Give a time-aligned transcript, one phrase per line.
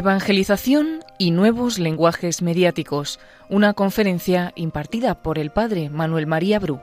[0.00, 6.80] Evangelización y nuevos lenguajes mediáticos, una conferencia impartida por el padre Manuel María Bru.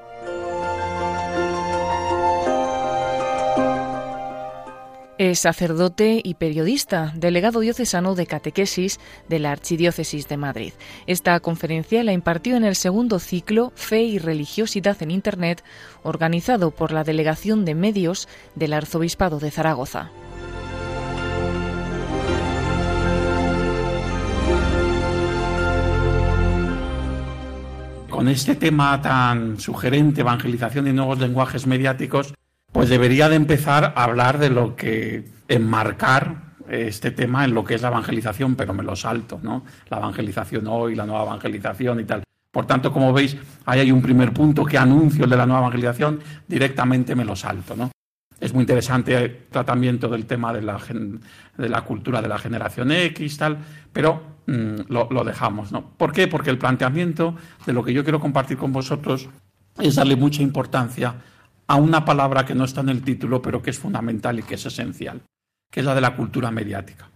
[5.18, 10.74] Es sacerdote y periodista, delegado diocesano de catequesis de la Archidiócesis de Madrid.
[11.08, 15.64] Esta conferencia la impartió en el segundo ciclo Fe y Religiosidad en Internet,
[16.04, 20.12] organizado por la Delegación de Medios del Arzobispado de Zaragoza.
[28.18, 32.34] Con este tema tan sugerente, evangelización de nuevos lenguajes mediáticos,
[32.72, 37.76] pues debería de empezar a hablar de lo que enmarcar este tema en lo que
[37.76, 39.66] es la evangelización, pero me lo salto, ¿no?
[39.90, 42.24] La evangelización hoy, la nueva evangelización y tal.
[42.50, 45.62] Por tanto, como veis, ahí hay un primer punto que anuncio el de la nueva
[45.68, 47.92] evangelización, directamente me lo salto, ¿no?
[48.40, 50.80] Es muy interesante el tratamiento del tema de la,
[51.56, 53.60] de la cultura de la generación X, tal,
[53.94, 55.92] pero mm, lo, lo, dejamos, ¿no?
[55.98, 56.28] ¿Por qué?
[56.28, 59.30] Porque el planteamiento de lo que yo quiero compartir con vosotros
[59.80, 61.16] es darle mucha importancia
[61.68, 64.56] a una palabra que no está en el título, pero que es fundamental y que
[64.56, 65.22] es esencial,
[65.72, 67.10] que es la de la cultura mediática.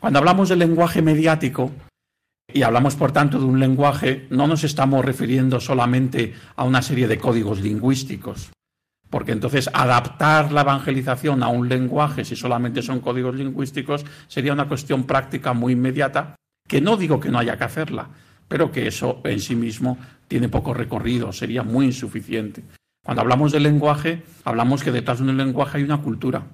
[0.00, 1.70] Cuando hablamos del lenguaje mediático,
[2.52, 7.06] y hablamos, por tanto, de un lenguaje, no nos estamos refiriendo solamente a una serie
[7.06, 8.50] de códigos lingüísticos,
[9.08, 14.68] porque entonces adaptar la evangelización a un lenguaje, si solamente son códigos lingüísticos, sería una
[14.68, 16.36] cuestión práctica muy inmediata,
[16.70, 18.06] que no digo que no haya que hacerla,
[18.46, 22.62] pero que eso en sí mismo tiene poco recorrido, sería muy insuficiente.
[23.04, 26.44] Cuando hablamos del lenguaje, hablamos que detrás de un lenguaje hay una cultura.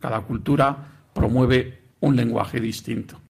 [0.00, 0.76] Cada cultura
[1.14, 3.22] promueve un lenguaje distinto.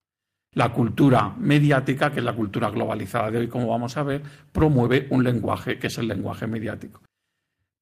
[0.54, 5.06] La cultura mediática, que es la cultura globalizada de hoy, como vamos a ver, promueve
[5.10, 7.00] un lenguaje que es el lenguaje mediático.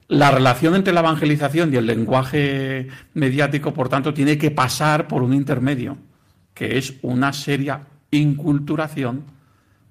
[0.08, 5.22] La relación entre la evangelización y el lenguaje mediático, por tanto, tiene que pasar por
[5.22, 5.96] un intermedio,
[6.52, 9.24] que es una seria inculturación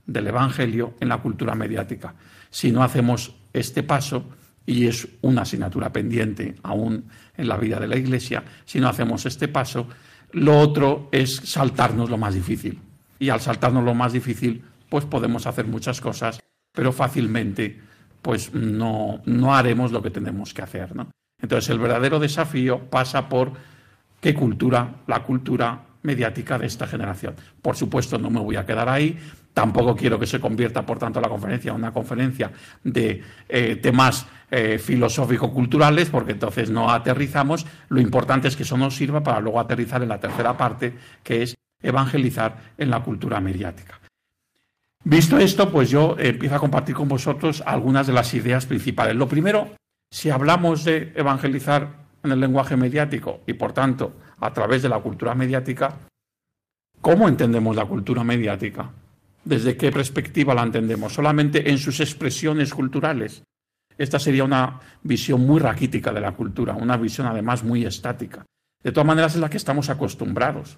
[0.06, 2.16] del Evangelio en la cultura mediática.
[2.50, 4.26] Si no hacemos este paso,
[4.66, 7.06] y es una asignatura pendiente aún
[7.36, 9.88] en la vida de la Iglesia, si no hacemos este paso.
[10.32, 12.80] Lo otro es saltarnos lo más difícil.
[13.20, 16.40] Y al saltarnos lo más difícil, pues podemos hacer muchas cosas,
[16.72, 17.80] pero fácilmente
[18.22, 20.96] pues no, no haremos lo que tenemos que hacer.
[20.96, 21.09] ¿no?
[21.42, 23.53] Entonces el verdadero desafío pasa por
[24.20, 27.35] qué cultura, la cultura mediática de esta generación.
[27.62, 29.17] Por supuesto, no me voy a quedar ahí.
[29.53, 32.51] Tampoco quiero que se convierta, por tanto, la conferencia en una conferencia
[32.84, 37.66] de eh, temas eh, filosófico-culturales, porque entonces no aterrizamos.
[37.90, 41.44] Lo importante es que eso nos sirva para luego aterrizar en la tercera parte, que
[41.44, 44.00] es evangelizar en la cultura mediática.
[45.03, 49.16] Visto esto, pues yo empiezo a compartir con vosotros algunas de las ideas principales.
[49.16, 49.69] Lo primero,
[50.11, 55.00] si hablamos de evangelizar en el lenguaje mediático y, por tanto, a través de la
[55.00, 55.98] cultura mediática,
[57.00, 58.92] ¿cómo entendemos la cultura mediática?
[59.44, 61.14] ¿Desde qué perspectiva la entendemos?
[61.14, 63.44] ¿Solamente en sus expresiones culturales?
[63.98, 68.46] Esta sería una visión muy raquítica de la cultura, una visión además muy estática.
[68.84, 70.78] De todas maneras es la que estamos acostumbrados.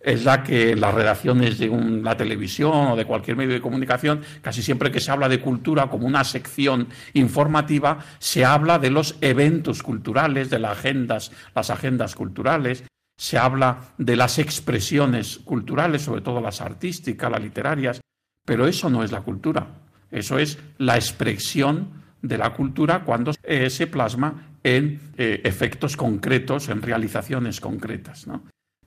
[0.00, 1.68] Es la que las redacciones de
[2.02, 5.88] la televisión o de cualquier medio de comunicación, casi siempre que se habla de cultura
[5.88, 12.14] como una sección informativa, se habla de los eventos culturales, de las agendas, las agendas
[12.14, 12.84] culturales,
[13.18, 18.00] se habla de las expresiones culturales, sobre todo las artísticas, las literarias,
[18.46, 19.66] pero eso no es la cultura,
[20.10, 26.70] eso es la expresión de la cultura cuando eh, se plasma en eh, efectos concretos,
[26.70, 28.26] en realizaciones concretas.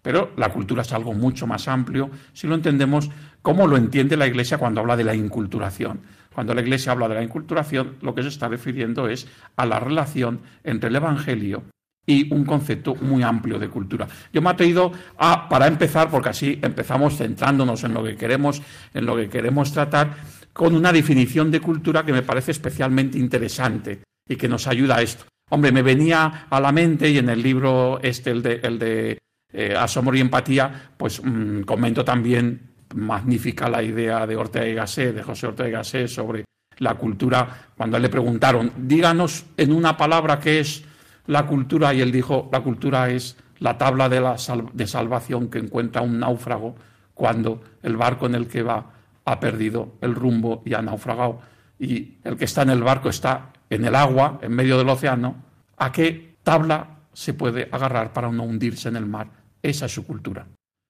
[0.04, 3.10] Pero la cultura es algo mucho más amplio si lo entendemos
[3.42, 6.02] como lo entiende la Iglesia cuando habla de la inculturación.
[6.36, 9.80] Cuando la Iglesia habla de la inculturación, lo que se está refiriendo es a la
[9.80, 11.64] relación entre el Evangelio
[12.06, 14.08] y un concepto muy amplio de cultura.
[14.34, 18.62] Yo me he traído a, para empezar, porque así empezamos centrándonos en lo que queremos,
[18.94, 20.16] en lo que queremos tratar,
[20.52, 25.02] con una definición de cultura que me parece especialmente interesante y que nos ayuda a
[25.02, 25.26] esto.
[25.50, 29.18] Hombre, me venía a la mente y en el libro este, el de, el de
[29.54, 35.16] eh, Asombro y Empatía, pues mm, comento también magnífica la idea de Ortega y Gasset,
[35.16, 36.46] de José Ortega y Gasset, sobre
[36.80, 40.84] la cultura, cuando le preguntaron, díganos en una palabra qué es
[41.28, 44.36] la cultura y él dijo, la cultura es la tabla de, la
[44.74, 46.76] de salvación que encuentra un náufrago
[47.14, 48.92] cuando el barco en el que va
[49.26, 51.40] ha perdido el rumbo y ha naufragado.
[51.80, 55.36] Y el que está en el barco está en el agua, en medio del océano.
[55.78, 59.28] ¿A qué tabla se puede agarrar para no hundirse en el mar?
[59.64, 60.46] Esa es su cultura.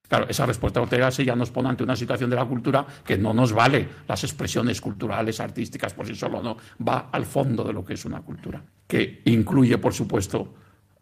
[0.10, 3.18] Claro, esa respuesta de Ortega ya nos pone ante una situación de la cultura que
[3.18, 7.74] no nos vale las expresiones culturales, artísticas por sí solo, no, va al fondo de
[7.74, 10.54] lo que es una cultura, que incluye, por supuesto,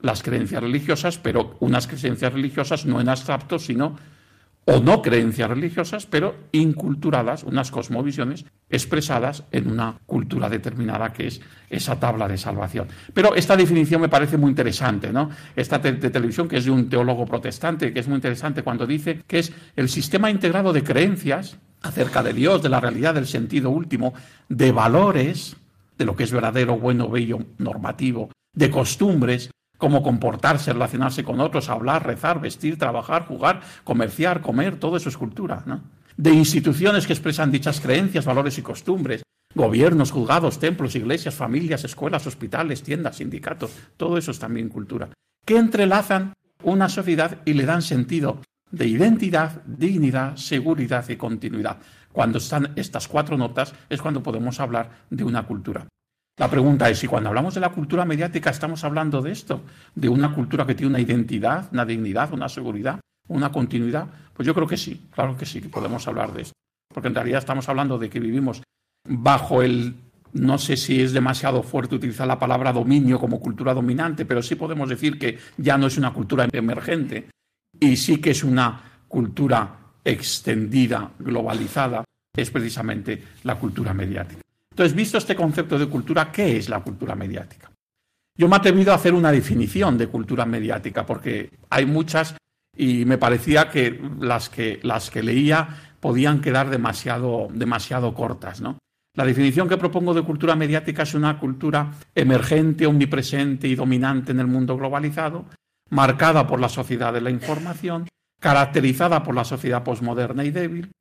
[0.02, 3.98] las creencias religiosas, pero unas creencias religiosas no en abstracto, sino
[4.72, 11.42] o no creencias religiosas, pero inculturadas, unas cosmovisiones expresadas en una cultura determinada que es
[11.70, 12.88] esa tabla de salvación.
[13.14, 15.30] Pero esta definición me parece muy interesante, ¿no?
[15.58, 19.22] Esta de, televisión que es de un teólogo protestante, que es muy interesante cuando dice
[19.28, 23.72] que es el sistema integrado de creencias acerca de Dios, de la realidad, del sentido
[23.72, 24.14] último,
[24.48, 25.58] de valores,
[25.98, 31.68] de lo que es verdadero, bueno, bello, normativo, de costumbres, cómo comportarse, relacionarse con otros,
[31.68, 35.82] hablar, rezar, vestir, trabajar, jugar, comerciar, comer, todo eso es cultura, ¿no?
[36.16, 39.24] De instituciones que expresan dichas creencias, valores y costumbres,
[39.56, 45.10] gobiernos, juzgados, templos, iglesias, familias, escuelas, hospitales, tiendas, sindicatos, todo eso es también cultura,
[45.48, 48.40] que entrelazan una sociedad y le dan sentido
[48.70, 51.80] de identidad, dignidad, seguridad y continuidad.
[52.12, 55.88] Cuando están estas cuatro notas es cuando podemos hablar de una cultura.
[56.38, 59.62] La pregunta es si cuando hablamos de la cultura mediática estamos hablando de esto,
[59.94, 64.08] de una cultura que tiene una identidad, una dignidad, una seguridad, una continuidad.
[64.34, 66.54] Pues yo creo que sí, claro que sí, que podemos hablar de esto.
[66.94, 68.64] Porque en realidad estamos hablando de que vivimos
[69.08, 69.96] bajo el,
[70.34, 74.56] no sé si es demasiado fuerte utilizar la palabra dominio como cultura dominante, pero sí
[74.56, 77.30] podemos decir que ya no es una cultura emergente
[77.80, 82.04] y sí que es una cultura extendida, globalizada,
[82.36, 84.42] es precisamente la cultura mediática.
[84.72, 87.72] Entonces, visto este concepto de cultura, ¿qué es la cultura mediática?
[88.38, 92.36] Yo me he atrevido a hacer una definición de cultura mediática, porque hay muchas
[92.76, 95.68] y me parecía que las que, las que leía
[96.00, 98.62] podían quedar demasiado, demasiado cortas.
[98.62, 98.78] ¿no?
[99.16, 104.40] La definición que propongo de cultura mediática es una cultura emergente, omnipresente y dominante en
[104.40, 105.46] el mundo globalizado,
[105.90, 108.08] marcada por la sociedad de la información,
[108.40, 110.92] caracterizada por la sociedad posmoderna y débil,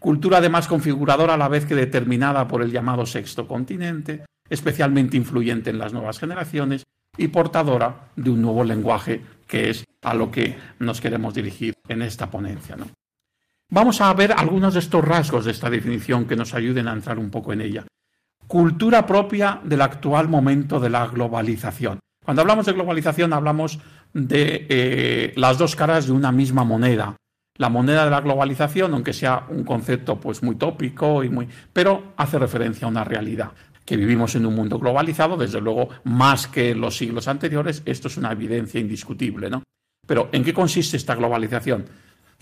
[0.00, 5.70] cultura además configuradora a la vez que determinada por el llamado sexto continente, especialmente influyente
[5.70, 6.84] en las nuevas generaciones
[7.16, 12.02] y portadora de un nuevo lenguaje que es a lo que nos queremos dirigir en
[12.02, 12.76] esta ponencia.
[13.68, 17.18] Vamos a ver algunos de estos rasgos de esta definición que nos ayuden a entrar
[17.18, 17.84] un poco en ella.
[18.46, 22.00] Cultura propia del actual momento de la globalización.
[22.24, 23.78] Cuando hablamos de globalización hablamos
[24.12, 27.16] de eh, las dos caras de una misma moneda,
[27.60, 32.14] la moneda de la globalización, aunque sea un concepto pues muy tópico y muy, pero
[32.16, 33.50] hace referencia a una realidad
[33.84, 38.08] que vivimos en un mundo globalizado, desde luego más que en los siglos anteriores, esto
[38.08, 39.62] es una evidencia indiscutible, ¿no?
[40.06, 41.84] Pero ¿en qué consiste esta globalización?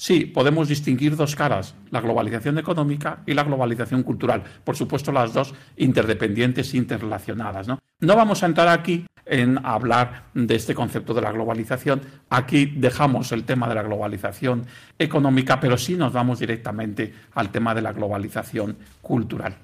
[0.00, 4.44] Sí, podemos distinguir dos caras, la globalización económica y la globalización cultural.
[4.62, 7.66] Por supuesto, las dos interdependientes e interrelacionadas.
[7.66, 7.80] ¿no?
[7.98, 12.00] no vamos a entrar aquí en hablar de este concepto de la globalización.
[12.30, 14.66] Aquí dejamos el tema de la globalización
[15.00, 19.56] económica, pero sí nos vamos directamente al tema de la globalización cultural.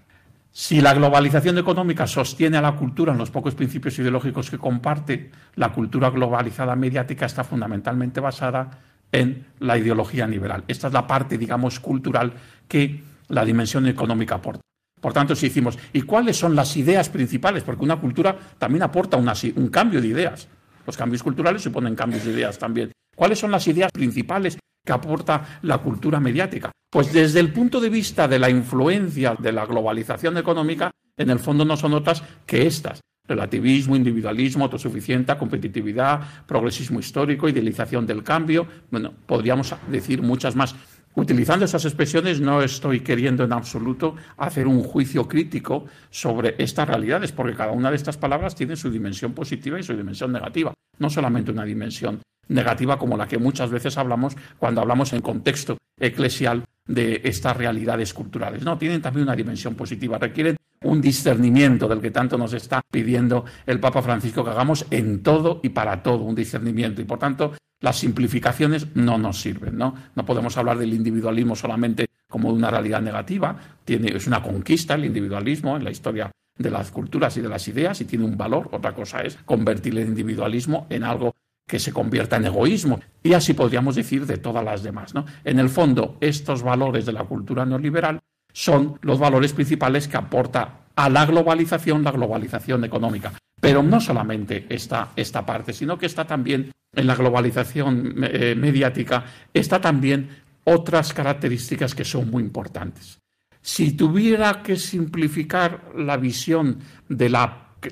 [0.51, 5.31] Si la globalización económica sostiene a la cultura en los pocos principios ideológicos que comparte,
[5.55, 8.81] la cultura globalizada mediática está fundamentalmente basada
[9.13, 10.65] en la ideología liberal.
[10.69, 12.33] Esta es la parte, digamos, cultural
[12.69, 14.61] que la dimensión económica aporta.
[15.01, 17.63] Por tanto, si decimos, ¿y cuáles son las ideas principales?
[17.63, 20.49] Porque una cultura también aporta un cambio de ideas.
[20.87, 22.93] Los cambios culturales suponen cambios de ideas también.
[23.15, 26.73] ¿Cuáles son las ideas principales que aporta la cultura mediática?
[26.91, 31.39] Pues desde el punto de vista de la influencia de la globalización económica, en el
[31.39, 33.01] fondo no son otras que estas.
[33.27, 38.67] Relativismo, individualismo, autosuficiencia, competitividad, progresismo histórico, idealización del cambio.
[38.91, 40.75] Bueno, podríamos decir muchas más.
[41.15, 47.33] Utilizando esas expresiones no estoy queriendo en absoluto hacer un juicio crítico sobre estas realidades,
[47.33, 51.09] porque cada una de estas palabras tiene su dimensión positiva y su dimensión negativa, no
[51.09, 56.65] solamente una dimensión negativa como la que muchas veces hablamos cuando hablamos en contexto eclesial
[56.87, 58.63] de estas realidades culturales.
[58.63, 63.45] No, tienen también una dimensión positiva, requieren un discernimiento del que tanto nos está pidiendo
[63.67, 67.01] el Papa Francisco que hagamos en todo y para todo, un discernimiento.
[67.01, 69.77] Y por tanto, las simplificaciones no nos sirven.
[69.77, 69.95] ¿no?
[70.15, 73.57] no podemos hablar del individualismo solamente como una realidad negativa.
[73.87, 78.01] Es una conquista el individualismo en la historia de las culturas y de las ideas
[78.01, 78.69] y tiene un valor.
[78.73, 81.35] Otra cosa es convertir el individualismo en algo
[81.67, 83.01] que se convierta en egoísmo.
[83.23, 85.15] Y así podríamos decir de todas las demás.
[85.15, 85.25] ¿no?
[85.45, 88.21] En el fondo, estos valores de la cultura neoliberal
[88.53, 93.33] son los valores principales que aporta a la globalización la globalización económica.
[93.61, 99.25] Pero no solamente está esta parte, sino que está también en la globalización eh, mediática,
[99.53, 100.29] está también
[100.65, 103.19] otras características que son muy importantes.
[103.61, 107.31] Si tuviera que simplificar la visión de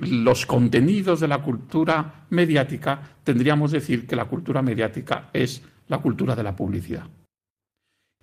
[0.00, 5.98] los contenidos de la cultura mediática, tendríamos que decir que la cultura mediática es la
[5.98, 7.06] cultura de la publicidad.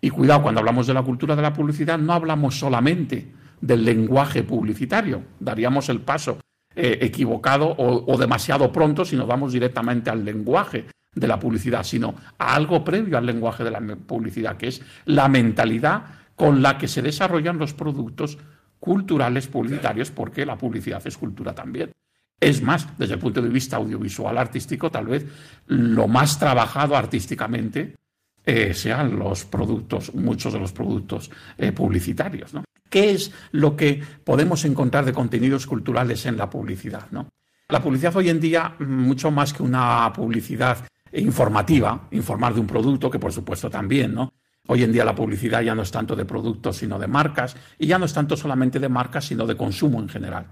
[0.01, 4.43] Y cuidado, cuando hablamos de la cultura de la publicidad, no hablamos solamente del lenguaje
[4.43, 6.39] publicitario, daríamos el paso
[6.75, 12.15] eh, equivocado o, demasiado pronto si nos vamos directamente al lenguaje de la publicidad, sino
[12.37, 16.03] a algo previo al lenguaje de la publicidad, que es la mentalidad
[16.35, 18.37] con la que se desarrollan los productos
[18.79, 21.91] culturales publicitarios, porque la publicidad es cultura también.
[22.39, 25.25] Es más, desde el punto de vista audiovisual artístico, tal vez
[25.67, 27.95] lo más trabajado artísticamente
[28.45, 32.51] eh, sean los productos, muchos de los productos eh, publicitarios.
[32.89, 37.07] ¿Qué es lo que podemos encontrar de contenidos culturales en la publicidad?
[37.67, 40.77] La publicidad hoy en día, mucho más que una publicidad
[41.11, 44.33] informativa, informar de un producto, que por supuesto también, ¿no?
[44.71, 47.87] Hoy en día la publicidad ya no es tanto de productos, sino de marcas, y
[47.87, 50.45] ya no es tanto solamente de marcas, sino de consumo en general.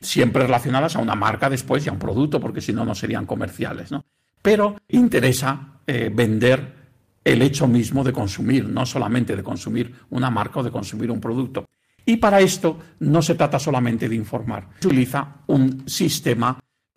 [0.00, 3.26] Siempre relacionadas a una marca después y a un producto, porque si no, no serían
[3.26, 3.90] comerciales.
[3.90, 4.04] ¿no?
[4.40, 6.74] Pero interesa eh, vender
[7.24, 11.20] el hecho mismo de consumir, no solamente de consumir una marca o de consumir un
[11.20, 11.66] producto.
[12.04, 16.56] Y para esto no se trata solamente de informar, se utiliza un sistema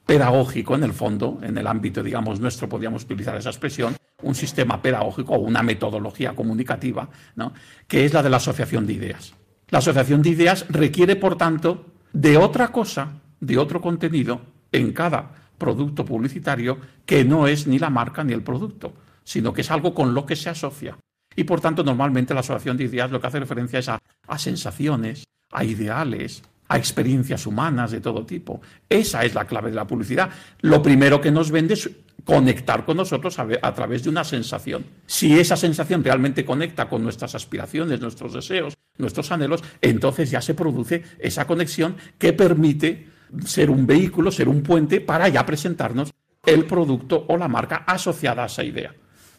[0.09, 4.81] pedagógico en el fondo, en el ámbito, digamos, nuestro, podríamos utilizar esa expresión, un sistema
[4.81, 7.53] pedagógico o una metodología comunicativa, ¿no?
[7.87, 9.35] que es la de la asociación de ideas.
[9.69, 15.29] La asociación de ideas requiere, por tanto, de otra cosa, de otro contenido en cada
[15.59, 19.93] producto publicitario que no es ni la marca ni el producto, sino que es algo
[19.93, 20.97] con lo que se asocia.
[21.35, 24.39] Y por tanto, normalmente la asociación de ideas lo que hace referencia es a, a
[24.39, 28.61] sensaciones, a ideales, a experiencias humanas de todo tipo.
[28.87, 30.29] Esa es la clave de la publicidad.
[30.61, 31.89] Lo primero que nos vende es
[32.23, 34.85] conectar con nosotros a, través de una sensación.
[35.07, 40.53] Si esa sensación realmente conecta con nuestras aspiraciones, nuestros deseos, nuestros anhelos, entonces ya se
[40.53, 43.07] produce esa conexión que permite
[43.45, 46.13] ser un vehículo, ser un puente para ya presentarnos
[46.45, 48.93] el producto o la marca asociada a esa idea.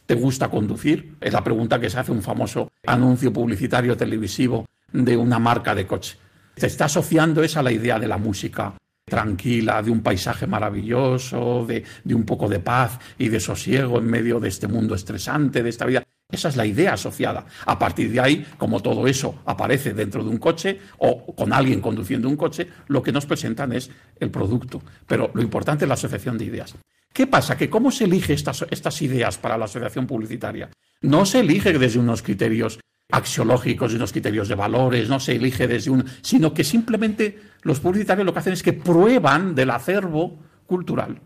[0.05, 1.15] ¿Te gusta conducir?
[1.21, 5.87] Es la pregunta que se hace un famoso anuncio publicitario televisivo de una marca de
[5.87, 6.19] coche.
[6.61, 8.75] Se está asociando esa a la idea de la música
[9.07, 14.39] tranquila, de un paisaje maravilloso, de, un poco de paz y de sosiego en medio
[14.39, 16.03] de este mundo estresante, de esta vida.
[16.31, 17.47] Esa es la idea asociada.
[17.65, 21.81] A partir de ahí, como todo eso aparece dentro de un coche o con alguien
[21.81, 24.83] conduciendo un coche, lo que nos presentan es el producto.
[25.07, 26.75] Pero lo importante es la asociación de ideas.
[27.11, 27.57] ¿Qué pasa?
[27.57, 30.69] Que cómo se elige estas, estas ideas para la asociación publicitaria.
[31.01, 32.79] No se elige desde unos criterios
[33.11, 37.81] axiológicos y unos criterios de valores, no se elige desde un, sino que simplemente los
[37.81, 41.21] publicitarios lo que hacen es que prueban del acervo cultural,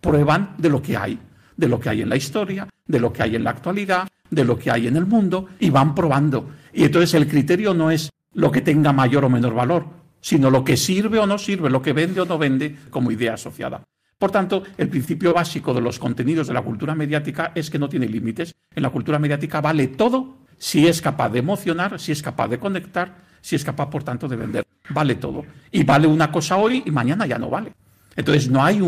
[0.00, 1.18] prueban de lo que hay,
[1.56, 4.44] de lo que hay en la historia, de lo que hay en la actualidad, de
[4.44, 6.50] lo que hay en el mundo y van probando.
[6.72, 9.86] Y entonces el criterio no es lo que tenga mayor o menor valor,
[10.20, 13.34] sino lo que sirve o no sirve, lo que vende o no vende como idea
[13.34, 13.82] asociada.
[14.18, 17.88] Por tanto, el principio básico de los contenidos de la cultura mediática es que no
[17.88, 18.54] tiene límites.
[18.74, 22.60] En la cultura mediática vale todo si es capaz de emocionar, si es capaz de
[22.60, 24.64] conectar, si es capaz, por tanto, de vender.
[24.90, 25.44] Vale todo.
[25.72, 27.72] Y vale una cosa hoy y mañana ya no vale.
[28.14, 28.80] Entonces no hay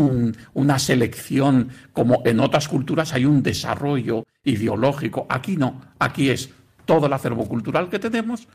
[0.53, 5.27] una selección como en otras culturas hay un desarrollo ideológico.
[5.27, 5.81] Aquí no.
[5.99, 6.49] Aquí es
[6.85, 8.47] todo el acervo cultural que tenemos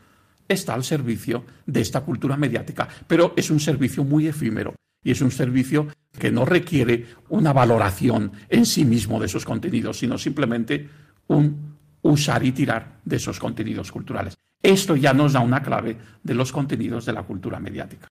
[0.47, 2.87] está al servicio de esta cultura mediática.
[3.05, 4.73] Pero es un servicio muy efímero
[5.03, 9.99] y es un servicio que no requiere una valoración en sí mismo de esos contenidos,
[9.99, 10.89] sino simplemente
[11.27, 11.70] un
[12.03, 14.37] usar y tirar de esos contenidos culturales.
[14.61, 18.07] Esto ya nos da una clave de los contenidos de la cultura mediática.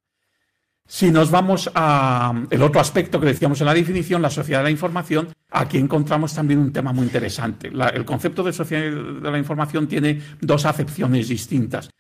[0.87, 4.70] Si nos vamos al otro aspecto que decíamos en la definición, la sociedad de la
[4.70, 7.70] información, aquí encontramos también un tema muy interesante.
[7.94, 11.90] el concepto de sociedad de la información tiene dos acepciones distintas.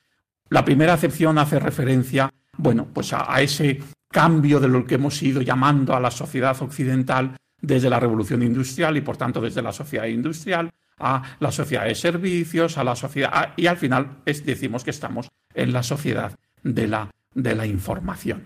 [0.48, 3.80] La primera acepción hace referencia, bueno, pues a ese
[4.10, 8.96] cambio de lo que hemos ido llamando a la sociedad occidental desde la revolución industrial
[8.96, 10.68] y por tanto desde la sociedad industrial
[11.00, 15.72] a la sociedad de servicios, a la sociedad, y al final decimos que estamos en
[15.72, 18.44] la sociedad de la, de la información.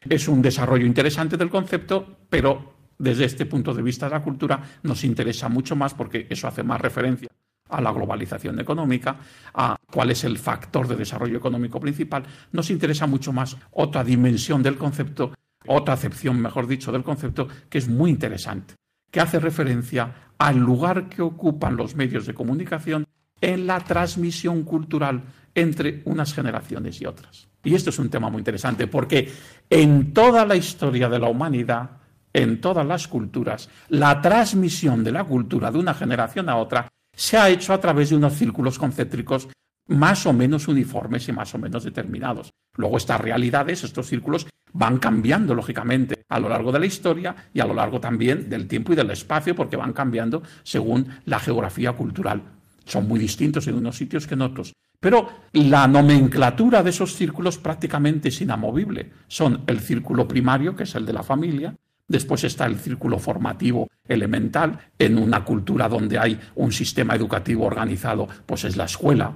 [0.00, 4.60] Es un desarrollo interesante del concepto, pero desde este punto de vista de la cultura
[4.82, 7.28] nos interesa mucho más porque eso hace más referencia
[7.68, 9.16] a la globalización económica,
[9.54, 14.62] a cuál es el factor de desarrollo económico principal, nos interesa mucho más otra dimensión
[14.62, 15.32] del concepto,
[15.66, 18.74] otra acepción, mejor dicho, del concepto, que es muy interesante,
[19.10, 23.06] que hace referencia al lugar que ocupan los medios de comunicación
[23.40, 25.22] en la transmisión cultural
[25.54, 27.46] entre unas generaciones y otras.
[27.62, 29.30] Y esto es un tema muy interesante porque
[29.70, 31.90] en toda la historia de la humanidad,
[32.32, 37.38] en todas las culturas, la transmisión de la cultura de una generación a otra se
[37.38, 39.48] ha hecho a través de unos círculos concéntricos
[39.86, 42.50] más o menos uniformes y más o menos determinados.
[42.76, 47.60] Luego estas realidades, estos círculos, van cambiando, lógicamente, a lo largo de la historia y
[47.60, 51.92] a lo largo también del tiempo y del espacio, porque van cambiando según la geografía
[51.92, 52.42] cultural.
[52.84, 54.72] Son muy distintos en unos sitios que en otros.
[54.98, 59.10] Pero la nomenclatura de esos círculos prácticamente es inamovible.
[59.26, 61.74] Son el círculo primario, que es el de la familia,
[62.12, 64.78] Después está el círculo formativo elemental.
[64.98, 69.32] En una cultura donde hay un sistema educativo organizado, pues es la escuela,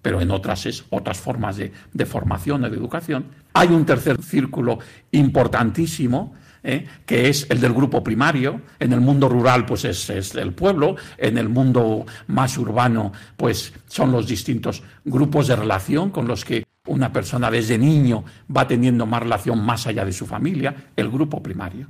[0.00, 3.26] pero en otras es otras formas de, formación o de educación.
[3.52, 4.78] Hay un tercer círculo
[5.12, 6.86] importantísimo, ¿eh?
[7.04, 8.62] que es el del grupo primario.
[8.78, 10.96] En el mundo rural, pues es, es, el pueblo.
[11.18, 16.64] En el mundo más urbano, pues son los distintos grupos de relación con los que
[16.86, 21.42] una persona desde niño va teniendo más relación más allá de su familia, el grupo
[21.42, 21.86] primario.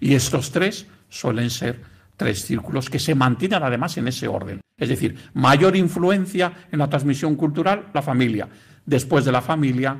[0.00, 1.80] Y estos tres suelen ser
[2.16, 4.60] tres círculos que se mantienen además en ese orden.
[4.76, 8.48] Es decir, mayor influencia en la transmisión cultural, la familia.
[8.84, 9.96] Después de la familia,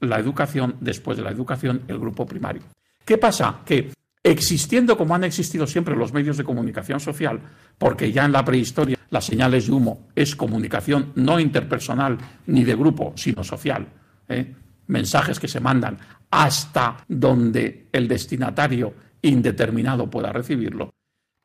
[0.00, 0.76] la educación.
[0.80, 2.62] Después de la educación, el grupo primario.
[3.04, 3.60] ¿Qué pasa?
[3.64, 7.40] Que existiendo como han existido siempre los medios de comunicación social,
[7.76, 12.74] porque ya en la prehistoria las señales de humo es comunicación no interpersonal ni de
[12.74, 13.86] grupo, sino social.
[14.28, 14.54] ¿eh?
[14.86, 15.98] Mensajes que se mandan
[16.30, 20.94] hasta donde el destinatario indeterminado pueda recibirlo.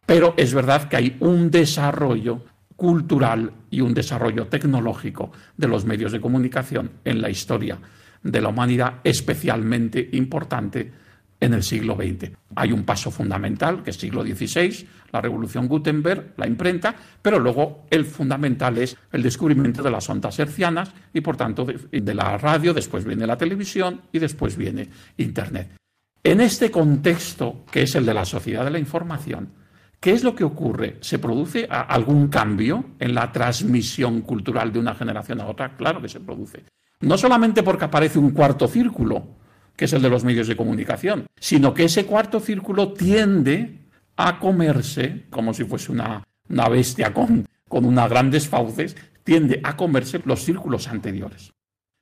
[0.05, 2.43] Pero es verdad que hay un desarrollo
[2.75, 7.77] cultural y un desarrollo tecnológico de los medios de comunicación en la historia
[8.23, 10.91] de la humanidad especialmente importante
[11.39, 12.31] en el siglo XX.
[12.55, 17.85] Hay un paso fundamental, que es siglo XVI, la revolución Gutenberg, la imprenta, pero luego
[17.89, 22.73] el fundamental es el descubrimiento de las ondas hercianas y, por tanto, de, la radio,
[22.73, 25.77] después viene la televisión y después viene Internet.
[26.21, 29.59] En este contexto, que es el de la sociedad de la información,
[29.99, 30.95] ¿Qué es lo que ocurre?
[31.01, 35.75] ¿Se produce algún cambio en la transmisión cultural de una generación a otra?
[35.75, 36.63] Claro que se produce.
[37.01, 39.39] No solamente porque aparece un cuarto círculo,
[39.75, 43.79] que es el de los medios de comunicación, sino que ese cuarto círculo tiende
[44.17, 46.21] a comerse, como si fuese una,
[46.69, 51.53] bestia con, unas grandes fauces, tiende a comerse los círculos anteriores.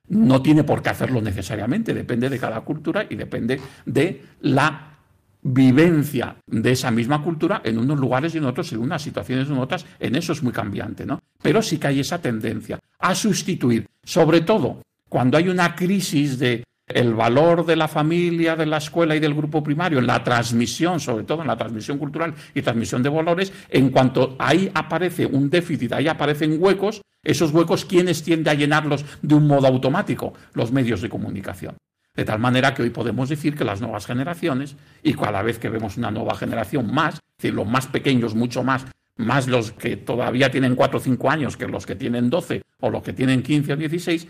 [0.08, 4.96] No tiene por qué hacerlo necesariamente, depende de cada cultura y depende de la
[5.40, 9.52] vivencia de esa misma cultura en unos lugares y en otros, en unas situaciones y
[9.52, 11.20] en otras, en eso es muy cambiante, ¿no?
[11.40, 16.64] Pero sí que hay esa tendencia a sustituir, sobre todo cuando hay una crisis de
[16.88, 21.00] el valor de la familia, de la escuela y del grupo primario, en la transmisión,
[21.00, 25.50] sobre todo en la transmisión cultural y transmisión de valores, en cuanto ahí aparece un
[25.50, 30.32] déficit, ahí aparecen huecos, esos huecos, ¿quiénes tienden a llenarlos de un modo automático?
[30.54, 31.76] Los medios de comunicación.
[32.14, 35.68] De tal manera que hoy podemos decir que las nuevas generaciones, y cada vez que
[35.68, 39.96] vemos una nueva generación más, es decir, los más pequeños mucho más, más los que
[39.96, 43.42] todavía tienen 4 o 5 años que los que tienen 12 o los que tienen
[43.42, 44.26] 15 o 16,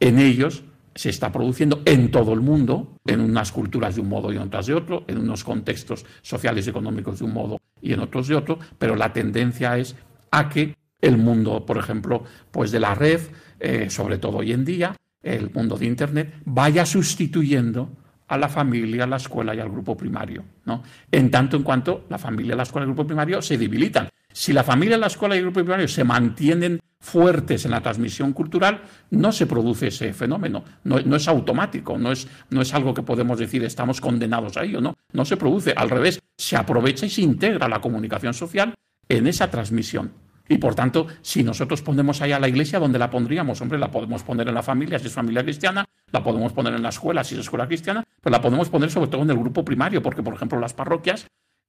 [0.00, 4.32] en ellos se está produciendo en todo el mundo, en unas culturas de un modo
[4.32, 7.92] y en otras de otro, en unos contextos sociales y económicos de un modo y
[7.92, 9.94] en otros de otro, pero la tendencia es
[10.30, 13.20] a que el mundo, por ejemplo, pues de la red,
[13.60, 17.90] eh, sobre todo hoy en día, el mundo de Internet vaya sustituyendo
[18.30, 20.44] a la familia, a la escuela y al grupo primario.
[20.64, 20.84] ¿no?
[21.10, 24.08] En tanto en cuanto la familia, la escuela y el grupo primario se debilitan.
[24.32, 28.32] Si la familia, la escuela y el grupo primario se mantienen fuertes en la transmisión
[28.32, 30.62] cultural, no se produce ese fenómeno.
[30.84, 34.80] No, es automático, no es, no es, algo que podemos decir estamos condenados a ello.
[34.80, 35.74] No, no se produce.
[35.76, 38.74] Al revés, se aprovecha y se integra la comunicación social
[39.08, 40.12] en esa transmisión.
[40.50, 43.60] Y por tanto, si nosotros ponemos ahí a la iglesia, ¿dónde la pondríamos?
[43.60, 46.82] Hombre, la podemos poner en la familia si es familia cristiana, la podemos poner en
[46.82, 49.64] la escuela si es escuela cristiana, pero la podemos poner sobre todo en el grupo
[49.64, 51.26] primario, porque por ejemplo las parroquias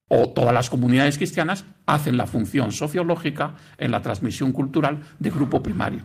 [0.08, 5.62] o todas las comunidades cristianas hacen la función sociológica en la transmisión cultural de grupo
[5.62, 6.04] primario.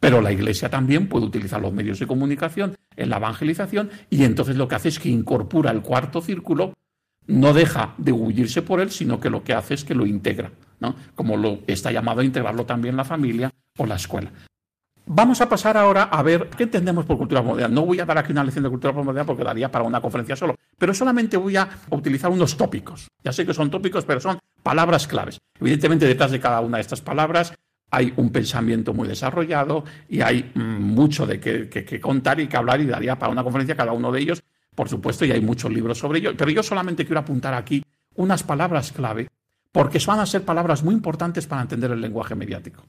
[0.00, 4.56] Pero la Iglesia también puede utilizar los medios de comunicación en la evangelización y entonces
[4.56, 6.74] lo que hace es que incorpora el cuarto círculo,
[7.26, 10.50] no deja de huirse por él, sino que lo que hace es que lo integra
[11.14, 14.30] como lo está llamado a integrarlo también la familia o la escuela.
[15.06, 17.74] Vamos a pasar ahora a ver qué entendemos por cultura moderna.
[17.74, 20.34] No voy a dar aquí una lección de cultura moderna porque daría para una conferencia
[20.34, 23.08] solo, pero solamente voy a utilizar unos tópicos.
[23.22, 25.38] Ya sé que son tópicos, pero son palabras claves.
[25.60, 27.54] Evidentemente, detrás de cada una de estas palabras
[27.90, 32.80] hay un pensamiento muy desarrollado y hay mm, mucho de qué contar y que hablar
[32.80, 34.42] y daría para una conferencia cada uno de ellos,
[34.74, 36.32] por supuesto, y hay muchos libros sobre ello.
[36.36, 37.84] Pero yo solamente quiero apuntar aquí
[38.16, 39.28] unas palabras clave
[39.70, 42.84] porque van a ser palabras muy importantes para entender el lenguaje mediático.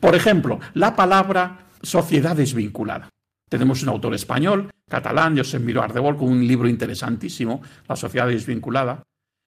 [0.00, 3.08] Por ejemplo, la palabra sociedad desvinculada.
[3.48, 9.02] Tenemos un autor español, catalán, José Miró Ardebol, con un libro interesantísimo, La sociedad desvinculada.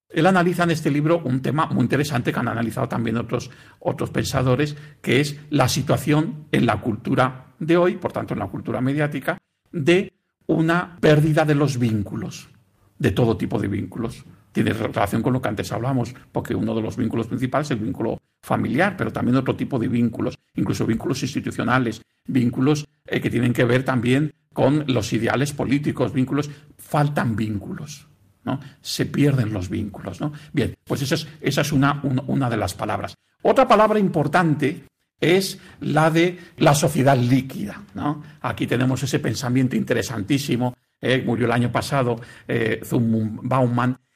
[0.10, 4.10] Él analiza en este libro un tema muy interesante que han analizado también otros, otros
[4.10, 8.82] pensadores, que es la situación en la cultura de hoy, por tanto en la cultura
[8.82, 9.38] mediática,
[9.72, 10.14] de
[10.48, 12.50] una pérdida de los vínculos,
[12.98, 16.82] de todo tipo de vínculos tiene relación con lo que antes hablamos, porque uno de
[16.82, 21.22] los vínculos principales es el vínculo familiar, pero también otro tipo de vínculos, incluso vínculos
[21.24, 28.08] institucionales, vínculos eh, que tienen que ver también con los ideales políticos, vínculos, faltan vínculos.
[28.44, 28.60] ¿no?
[28.82, 30.32] Se pierden los vínculos, ¿no?
[30.54, 33.16] Bien, pues esa es, una, una de las palabras.
[33.42, 34.86] Otra palabra importante
[35.20, 37.84] es la de la sociedad líquida.
[37.94, 38.24] ¿no?
[38.42, 42.82] Aquí tenemos ese pensamiento interesantísimo, eh, murió el año pasado eh.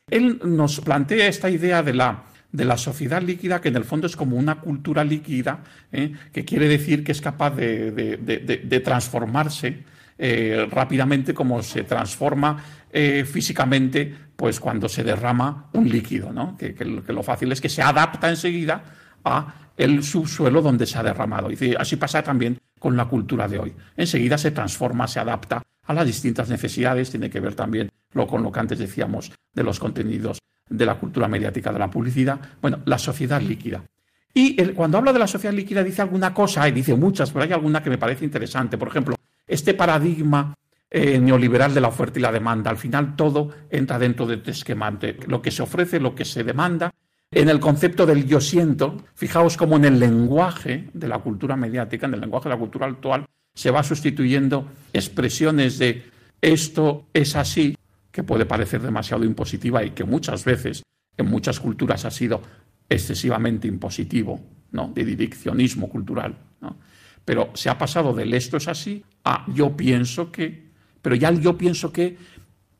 [0.09, 4.07] Él nos plantea esta idea de la, de la sociedad líquida, que en el fondo
[4.07, 6.13] es como una cultura líquida, ¿eh?
[6.31, 9.83] que quiere decir que es capaz de, transformarse
[10.19, 16.55] eh, rápidamente como se transforma eh, físicamente pues cuando se derrama un líquido, ¿no?
[16.55, 18.83] que, lo fácil es que se adapta enseguida
[19.25, 21.49] a el subsuelo donde se ha derramado.
[21.51, 23.73] Y así pasa también con la cultura de hoy.
[23.97, 28.43] Enseguida se transforma, se adapta a las distintas necesidades, tiene que ver también lo, con
[28.43, 32.79] lo que antes decíamos de los contenidos de la cultura mediática de la publicidad, bueno,
[32.85, 33.83] la sociedad líquida.
[34.33, 37.51] Y cuando habla de la sociedad líquida dice alguna cosa, y dice muchas, pero hay
[37.51, 38.77] alguna que me parece interesante.
[38.77, 40.55] Por ejemplo, este paradigma
[40.89, 42.69] eh, neoliberal de la oferta y la demanda.
[42.69, 44.95] Al final todo entra dentro de este esquema.
[45.27, 46.91] Lo que se ofrece, lo que se demanda.
[47.31, 52.05] En el concepto del yo siento, fijaos cómo en el lenguaje de la cultura mediática,
[52.05, 56.03] en el lenguaje de la cultura actual, se va sustituyendo expresiones de
[56.41, 57.75] esto es así
[58.13, 60.83] que puede parecer demasiado impositiva y que muchas veces
[61.17, 62.41] en muchas culturas ha sido
[62.87, 64.39] excesivamente impositivo,
[64.71, 64.91] ¿no?
[64.93, 66.37] de direccionismo cultural.
[66.61, 66.77] ¿no?
[67.25, 70.69] Pero se ha pasado del esto es así a yo pienso que,
[71.01, 72.17] pero ya el yo pienso que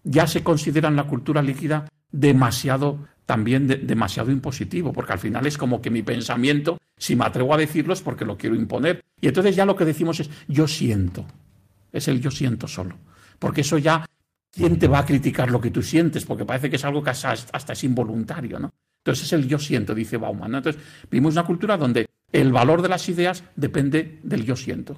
[0.04, 5.58] ya se considera en la cultura líquida demasiado, también demasiado impositivo, porque al final es
[5.58, 9.02] como que mi pensamiento, si me atrevo a decirlo es porque lo quiero imponer.
[9.20, 11.26] Y entonces ya lo que decimos es yo siento,
[11.92, 12.98] es el yo siento solo,
[13.40, 14.06] porque eso ya
[14.54, 16.26] ¿quién te va a criticar lo que tú sientes?
[16.26, 18.72] Porque parece que es algo que hasta, es involuntario, ¿no?
[19.00, 20.56] Entonces es el yo siento, dice Bauman.
[20.56, 24.98] Entonces vivimos una cultura donde el valor de las ideas depende del yo siento.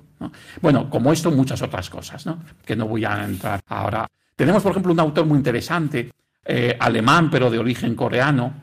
[0.62, 2.44] Bueno, como esto, muchas otras cosas, ¿no?
[2.64, 4.08] que no voy a entrar ahora.
[4.36, 6.12] Tenemos, por ejemplo, un autor muy interesante,
[6.46, 8.54] eh, alemán, pero de origen coreano,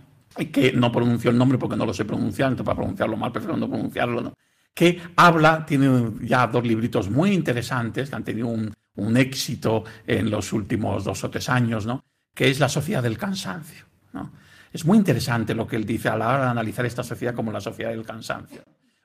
[0.53, 3.57] que no pronuncio el nombre porque no lo sé pronunciar, entonces para pronunciarlo mal prefiero
[3.57, 4.35] no pronunciarlo, ¿no?
[4.75, 10.31] que habla, tiene ya dos libritos muy interesantes que han tenido un, un éxito en
[10.31, 12.05] los últimos dos o tres años, ¿no?
[12.35, 13.87] que es la sociedad del cansancio.
[14.13, 14.33] ¿no?
[14.73, 17.53] Es muy interesante lo que él dice a la hora de analizar esta sociedad como
[17.53, 18.63] la sociedad del cansancio.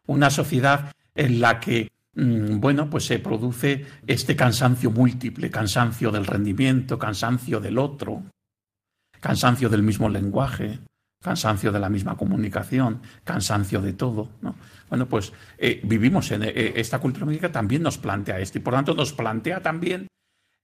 [0.07, 6.25] Una sociedad en la que mm, bueno, pues se produce este cansancio múltiple, cansancio del
[6.25, 8.23] rendimiento, cansancio del otro,
[9.19, 10.79] cansancio del mismo lenguaje,
[11.21, 14.29] cansancio de la misma comunicación, cansancio de todo.
[14.41, 14.55] ¿no?
[14.89, 18.73] Bueno, pues eh, vivimos en eh, esta cultura médica también nos plantea esto y por
[18.73, 20.07] tanto nos plantea también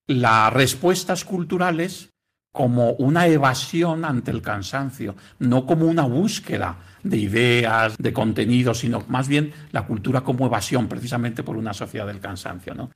[0.08, 2.10] las respuestas culturales
[2.54, 9.04] como una evasión ante el cansancio, no como una búsqueda de ideas, de contenidos, sino
[9.08, 12.76] más bien la cultura como evasión, precisamente por una sociedad del cansancio.
[12.76, 12.92] ¿no?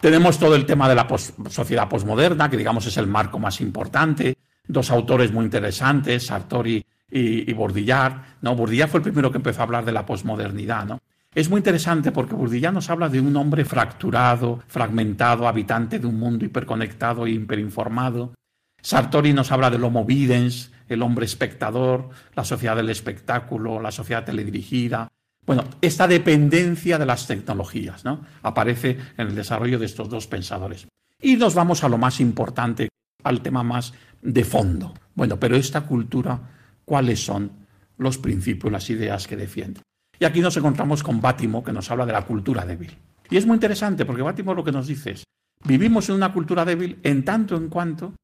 [0.00, 1.06] Tenemos todo el tema de la
[1.50, 7.50] sociedad posmoderna, que digamos es el marco más importante, dos autores muy interesantes, Sartori y,
[7.50, 7.54] y.
[7.54, 8.56] ¿no?
[8.56, 10.86] Bourdillard fue el primero que empezó a hablar de la posmodernidad.
[10.86, 10.98] ¿no?
[11.34, 16.18] Es muy interesante porque Bourdillard nos habla de un hombre fracturado, fragmentado, habitante de un
[16.18, 18.34] mundo hiperconectado e hiperinformado.
[18.80, 24.24] Sartori nos habla del homo videns, el hombre espectador, la sociedad del espectáculo, la sociedad
[24.24, 25.08] teledirigida.
[25.44, 28.22] Bueno, esta dependencia de las tecnologías ¿no?
[28.42, 30.88] aparece en el desarrollo de estos dos pensadores.
[31.20, 32.88] Y nos vamos a lo más importante,
[33.24, 33.92] al tema más
[34.22, 34.94] de fondo.
[35.14, 36.40] Bueno, pero esta cultura,
[36.86, 37.52] ¿cuáles son
[37.98, 39.82] los principios, las ideas que defiende?
[40.18, 42.96] Y aquí nos encontramos con Bátimo, que nos habla de la cultura débil.
[43.28, 45.24] Y es muy interesante porque Bátimo lo que nos dice es,
[45.64, 48.14] vivimos en una cultura débil en tanto en cuanto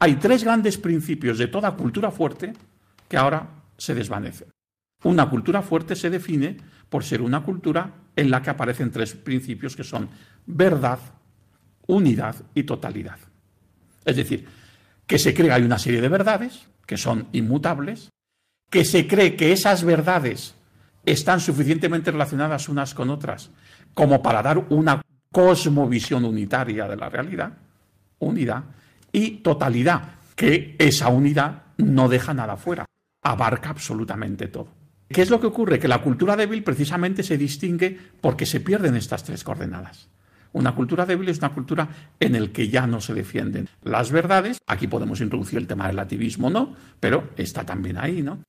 [0.00, 2.52] hay tres grandes principios de toda cultura fuerte
[3.08, 4.48] que ahora se desvanecen.
[5.04, 6.56] Una cultura fuerte se define
[6.88, 10.08] por ser una cultura en la que aparecen tres principios que son
[10.46, 10.98] verdad,
[11.86, 13.18] unidad y totalidad.
[14.04, 14.46] Es decir,
[15.08, 18.10] que se cree que hay una serie de verdades que son inmutables,
[18.70, 20.54] que se cree que esas verdades
[21.04, 23.50] están suficientemente relacionadas unas con otras
[23.94, 27.52] como para dar una cosmovisión unitaria de la realidad,
[28.20, 28.64] unidad,
[29.10, 30.02] y totalidad,
[30.36, 32.84] que esa unidad no deja nada fuera,
[33.22, 34.68] abarca absolutamente todo.
[35.08, 35.78] ¿Qué es lo que ocurre?
[35.78, 40.08] Que la cultura débil precisamente se distingue porque se pierden estas tres coordenadas.
[40.52, 44.58] Una cultura débil es una cultura en la que ya no se defienden las verdades.
[44.66, 46.74] Aquí podemos introducir el tema del relativismo, ¿no?
[47.00, 48.42] Pero está también ahí, ¿no?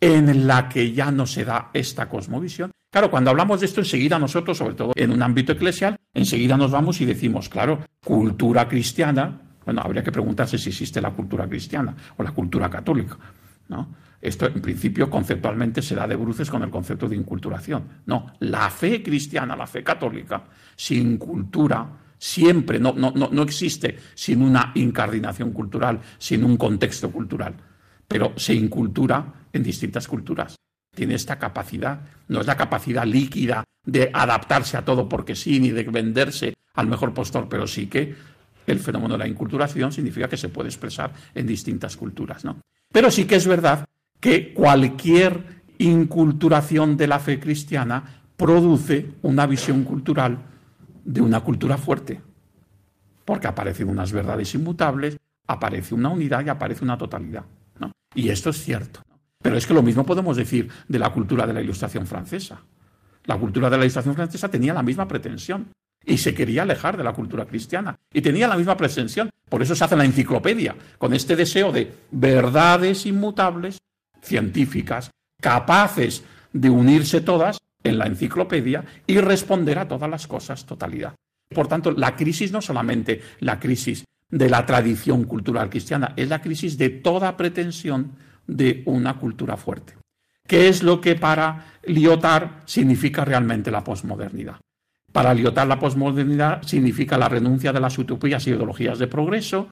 [0.00, 2.70] En la que ya no se da esta cosmovisión.
[2.92, 6.72] Claro, cuando hablamos de esto, enseguida nosotros, sobre todo en un ámbito eclesial, enseguida nos
[6.72, 11.94] vamos y decimos, claro, cultura cristiana, bueno, habría que preguntarse si existe la cultura cristiana
[12.16, 13.16] o la cultura católica,
[13.68, 13.94] ¿no?
[14.20, 18.02] Esto, en principio, conceptualmente se da de bruces con el concepto de inculturación.
[18.04, 20.44] No, la fe cristiana, la fe católica,
[20.80, 27.54] sin cultura, Siempre, no, no, no existe sin una incardinación cultural, sin un contexto cultural,
[28.06, 30.54] pero se incultura en distintas culturas.
[30.94, 35.70] Tiene esta capacidad, no es la capacidad líquida de adaptarse a todo porque sí, ni
[35.70, 38.14] de venderse al mejor postor, pero sí que
[38.66, 42.44] el fenómeno de la inculturación significa que se puede expresar en distintas culturas.
[42.44, 42.60] ¿no?
[42.92, 43.86] Pero sí que es verdad
[44.20, 50.49] que cualquier inculturación de la fe cristiana produce una visión cultural
[51.10, 52.20] de una cultura fuerte,
[53.24, 55.16] porque aparecen unas verdades inmutables,
[55.48, 57.44] aparece una unidad y aparece una totalidad.
[58.14, 59.02] Y esto es cierto.
[59.40, 62.60] Pero es que lo mismo podemos decir de la cultura de la Ilustración francesa.
[63.24, 65.68] La cultura de la Ilustración francesa tenía la misma pretensión
[66.04, 69.30] y se quería alejar de la cultura cristiana y tenía la misma pretensión.
[69.48, 73.78] Por eso se hace la enciclopedia, con este deseo de verdades inmutables,
[74.22, 81.14] científicas, capaces de unirse todas en la enciclopedia y responder a todas las cosas totalidad.
[81.52, 86.40] Por tanto, la crisis no solamente la crisis de la tradición cultural cristiana, es la
[86.40, 88.12] crisis de toda pretensión
[88.46, 89.94] de una cultura fuerte.
[90.46, 94.56] ¿Qué es lo que para Lyotard significa realmente la posmodernidad?
[95.12, 99.70] Para Lyotard la posmodernidad significa la renuncia de las utopías y ideologías de progreso,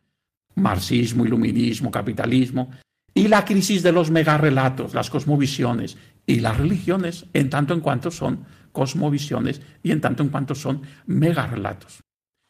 [0.57, 2.71] marxismo, iluminismo, capitalismo,
[3.15, 5.97] y la crisis de los megarrelatos, las cosmovisiones
[6.29, 10.83] y las religiones, en tanto en cuanto son cosmovisiones y en tanto en cuanto son
[11.07, 12.01] megarrelatos.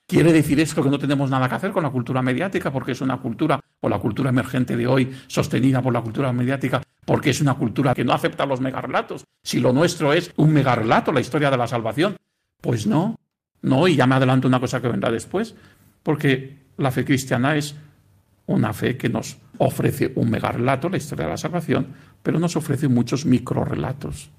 [0.05, 3.01] ¿Quiere decir esto que no tenemos nada que hacer con la cultura mediática porque es
[3.01, 7.41] una cultura, o la cultura emergente de hoy, sostenida por la cultura mediática, porque es
[7.41, 9.25] una cultura que no acepta los megarrelatos?
[9.45, 12.17] Si lo nuestro es un megarrelato, la historia de la salvación,
[12.61, 13.17] pues no,
[13.63, 15.55] no, y ya me adelanto una cosa que vendrá después,
[16.03, 17.77] porque la fe cristiana es
[18.47, 22.89] una fe que nos ofrece un megarrelato, la historia de la salvación, pero nos ofrece
[22.89, 24.31] muchos microrelatos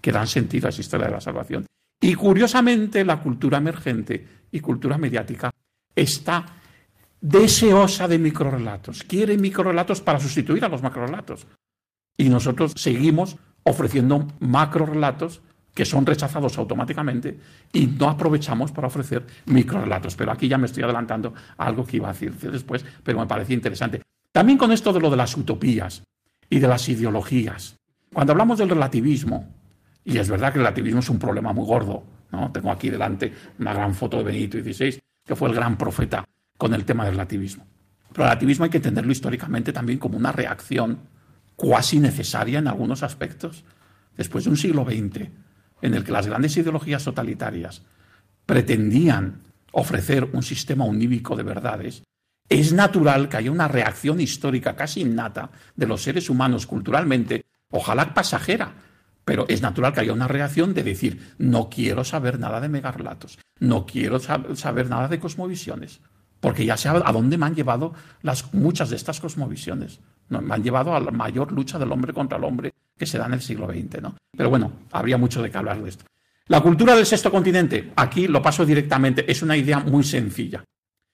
[0.00, 1.66] que dan sentido a esa historia de la salvación.
[2.00, 5.50] Y curiosamente la cultura emergente y cultura mediática
[5.94, 6.46] está
[7.20, 11.46] deseosa de microrelatos, quiere microrelatos para sustituir a los macrorelatos.
[12.16, 15.42] Y nosotros seguimos ofreciendo macrorelatos
[15.74, 17.38] que son rechazados automáticamente
[17.72, 20.16] y no aprovechamos para ofrecer microrelatos.
[20.16, 23.26] Pero aquí ya me estoy adelantando a algo que iba a decir después, pero me
[23.26, 24.00] parecía interesante.
[24.32, 26.02] También con esto de lo de las utopías
[26.48, 27.76] y de las ideologías.
[28.12, 29.52] Cuando hablamos del relativismo,
[30.04, 32.50] y es verdad que el relativismo es un problema muy gordo, ¿no?
[32.52, 36.24] tengo aquí delante una gran foto de Benito XVI, que fue el gran profeta
[36.56, 37.66] con el tema del relativismo.
[38.12, 41.00] Pero el relativismo hay que entenderlo históricamente también como una reacción
[41.56, 43.64] cuasi necesaria en algunos aspectos.
[44.16, 45.28] Después de un siglo XX,
[45.82, 47.82] en el que las grandes ideologías totalitarias
[48.46, 52.02] pretendían ofrecer un sistema unívoco de verdades,
[52.48, 58.14] es natural que haya una reacción histórica casi innata de los seres humanos culturalmente, ojalá
[58.14, 58.72] pasajera,
[59.24, 63.38] pero es natural que haya una reacción de decir, no quiero saber nada de megarrelatos,
[63.58, 66.00] no quiero saber nada de cosmovisiones,
[66.40, 70.00] porque ya sé a dónde me han llevado las, muchas de estas cosmovisiones.
[70.28, 73.26] Me han llevado a la mayor lucha del hombre contra el hombre que se da
[73.26, 74.02] en el siglo XX.
[74.02, 74.16] ¿no?
[74.36, 76.04] Pero bueno, habría mucho de qué hablar de esto.
[76.48, 80.64] La cultura del sexto continente, aquí lo paso directamente, es una idea muy sencilla.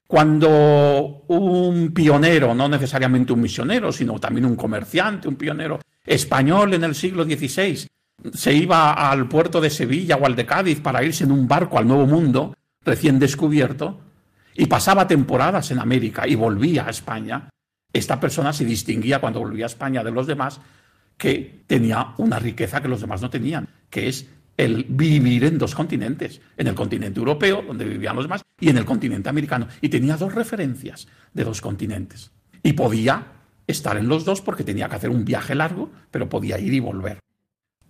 [0.07, 6.83] Cuando un pionero, no necesariamente un misionero, sino también un comerciante, un pionero español en
[6.83, 7.87] el siglo XVI,
[8.33, 11.77] se iba al puerto de Sevilla o al de Cádiz para irse en un barco
[11.77, 14.01] al Nuevo Mundo, recién descubierto,
[14.55, 17.49] y pasaba temporadas en América y volvía a España,
[17.91, 20.59] esta persona se distinguía cuando volvía a España de los demás
[21.17, 25.73] que tenía una riqueza que los demás no tenían, que es el vivir en dos
[25.75, 29.67] continentes, en el continente europeo, donde vivían los demás, y en el continente americano.
[29.81, 32.31] Y tenía dos referencias de dos continentes.
[32.61, 33.25] Y podía
[33.67, 36.79] estar en los dos porque tenía que hacer un viaje largo, pero podía ir y
[36.79, 37.19] volver.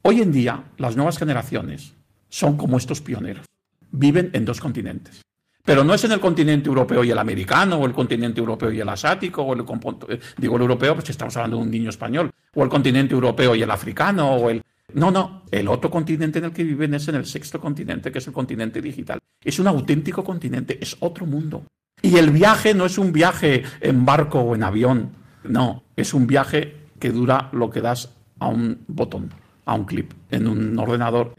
[0.04, 1.93] Hoy en día, las nuevas generaciones
[2.30, 3.45] son como estos pioneros.
[3.91, 5.21] Viven en dos continentes.
[5.65, 8.82] Pero no es en el continente europeo y el americano, o el continente europeo y
[8.82, 9.62] el asiático, o el,
[10.10, 13.56] eh, digo el europeo, pues estamos hablando de un niño español, o el continente europeo
[13.56, 14.62] y el africano, o el...
[14.93, 18.19] No, no, el otro continente en el que viven es en el sexto continente, que
[18.19, 19.19] es el continente digital.
[19.43, 21.65] Es un auténtico continente, es otro mundo.
[22.01, 25.12] Y el viaje no es un viaje en barco o en avión,
[25.43, 29.34] no, es un viaje que dura lo que das a un botón,
[29.65, 31.34] a un clip, en un ordenador.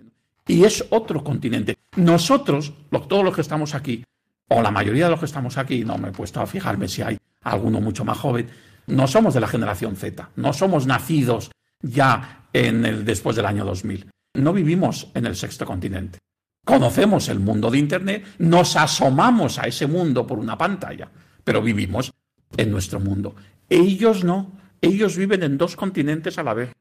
[0.46, 1.78] Y es otro continente.
[1.96, 2.74] Nosotros,
[3.08, 4.04] todos los que estamos aquí,
[4.48, 7.02] o la mayoría de los que estamos aquí, no me he puesto a fijarme si
[7.02, 8.48] hay alguno mucho más joven,
[8.86, 11.50] no somos de la generación Z, no somos nacidos
[11.84, 14.06] ya en el, después del año 2000.
[14.34, 16.18] No vivimos en el sexto continente.
[16.64, 21.08] Conocemos el mundo de Internet, nos asomamos a ese mundo por una pantalla,
[21.44, 22.10] pero vivimos
[22.56, 23.34] en nuestro mundo.
[23.68, 26.72] Ellos no, ellos viven en dos continentes a la vez.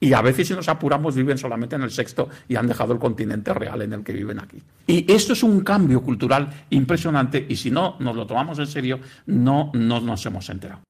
[0.00, 2.98] y a veces si nos apuramos viven solamente en el sexto y han dejado el
[2.98, 4.60] continente real en el que viven aquí.
[4.86, 8.98] Y esto es un cambio cultural impresionante y si no nos lo tomamos en serio,
[9.26, 10.82] no, no nos hemos enterado.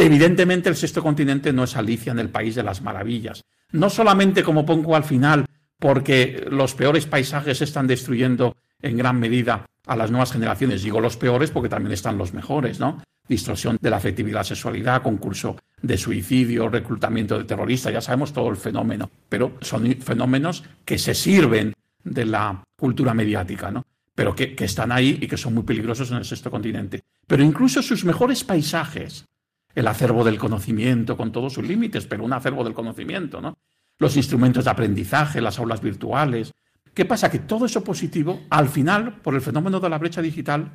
[0.00, 3.44] Evidentemente el sexto continente no es Alicia en el país de las maravillas.
[3.72, 5.44] No solamente, como pongo al final,
[5.78, 10.82] porque los peores paisajes están destruyendo en gran medida a las nuevas generaciones.
[10.82, 13.02] Digo los peores porque también están los mejores, ¿no?
[13.28, 18.56] Distorsión de la afectividad, sexualidad, concurso de suicidio, reclutamiento de terroristas, ya sabemos todo el
[18.56, 23.84] fenómeno, pero son fenómenos que se sirven de la cultura mediática, ¿no?
[24.14, 27.02] Pero que, que están ahí y que son muy peligrosos en el sexto continente.
[27.26, 29.26] Pero incluso sus mejores paisajes,
[29.74, 33.58] el acervo del conocimiento con todos sus límites, pero un acervo del conocimiento, ¿no?
[33.98, 36.52] Los instrumentos de aprendizaje, las aulas virtuales.
[36.94, 37.30] ¿Qué pasa?
[37.30, 40.70] Que todo eso positivo, al final, por el fenómeno de la brecha digital,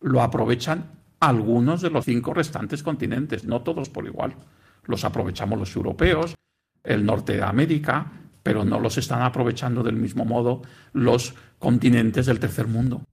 [0.00, 4.34] lo aprovechan algunos de los cinco restantes continentes, no todos por igual.
[4.84, 6.34] Los aprovechamos los europeos,
[6.82, 12.40] el norte de América, pero no los están aprovechando del mismo modo los continentes del
[12.40, 13.04] tercer mundo.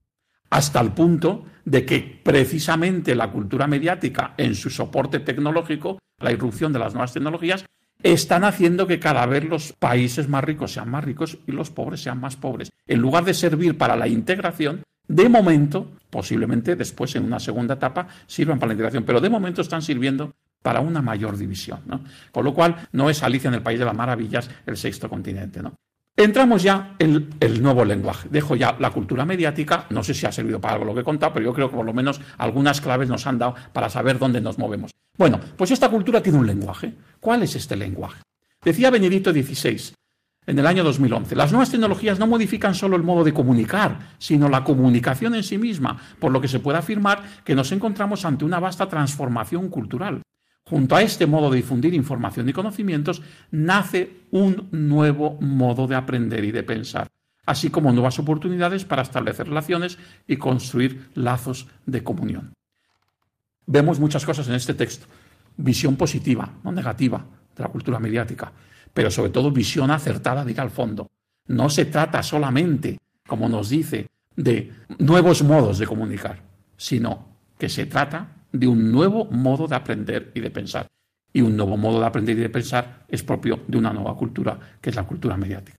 [0.50, 6.72] Hasta el punto de que precisamente la cultura mediática en su soporte tecnológico, la irrupción
[6.72, 7.64] de las nuevas tecnologías,
[8.02, 12.02] están haciendo que cada vez los países más ricos sean más ricos y los pobres
[12.02, 12.70] sean más pobres.
[12.86, 18.08] En lugar de servir para la integración, de momento, posiblemente después en una segunda etapa,
[18.26, 20.32] sirvan para la integración, pero de momento están sirviendo
[20.62, 21.80] para una mayor división.
[21.86, 22.04] ¿no?
[22.32, 25.62] Con lo cual, no es Alicia en el País de las Maravillas el sexto continente.
[25.62, 25.74] ¿no?
[26.16, 28.28] Entramos ya en el nuevo lenguaje.
[28.30, 31.04] Dejo ya la cultura mediática, no sé si ha servido para algo lo que he
[31.04, 34.18] contado, pero yo creo que por lo menos algunas claves nos han dado para saber
[34.18, 34.90] dónde nos movemos.
[35.16, 36.94] Bueno, pues esta cultura tiene un lenguaje.
[37.20, 38.22] ¿Cuál es este lenguaje?
[38.62, 39.94] Decía Benedicto XVI,
[40.46, 41.34] en el año 2011.
[41.36, 45.58] Las nuevas tecnologías no modifican solo el modo de comunicar, sino la comunicación en sí
[45.58, 50.22] misma, por lo que se puede afirmar que nos encontramos ante una vasta transformación cultural.
[50.70, 56.44] Junto a este modo de difundir información y conocimientos, nace un nuevo modo de aprender
[56.44, 57.08] y de pensar,
[57.44, 62.52] así como nuevas oportunidades para establecer relaciones y construir lazos de comunión.
[63.66, 65.06] Vemos muchas cosas en este texto.
[65.56, 68.52] Visión positiva, no negativa, de la cultura mediática
[68.92, 71.10] pero sobre todo visión acertada de ir al fondo.
[71.46, 76.42] No se trata solamente, como nos dice, de nuevos modos de comunicar,
[76.76, 80.86] sino que se trata de un nuevo modo de aprender y de pensar.
[81.32, 84.58] Y un nuevo modo de aprender y de pensar es propio de una nueva cultura,
[84.80, 85.76] que es la cultura mediática.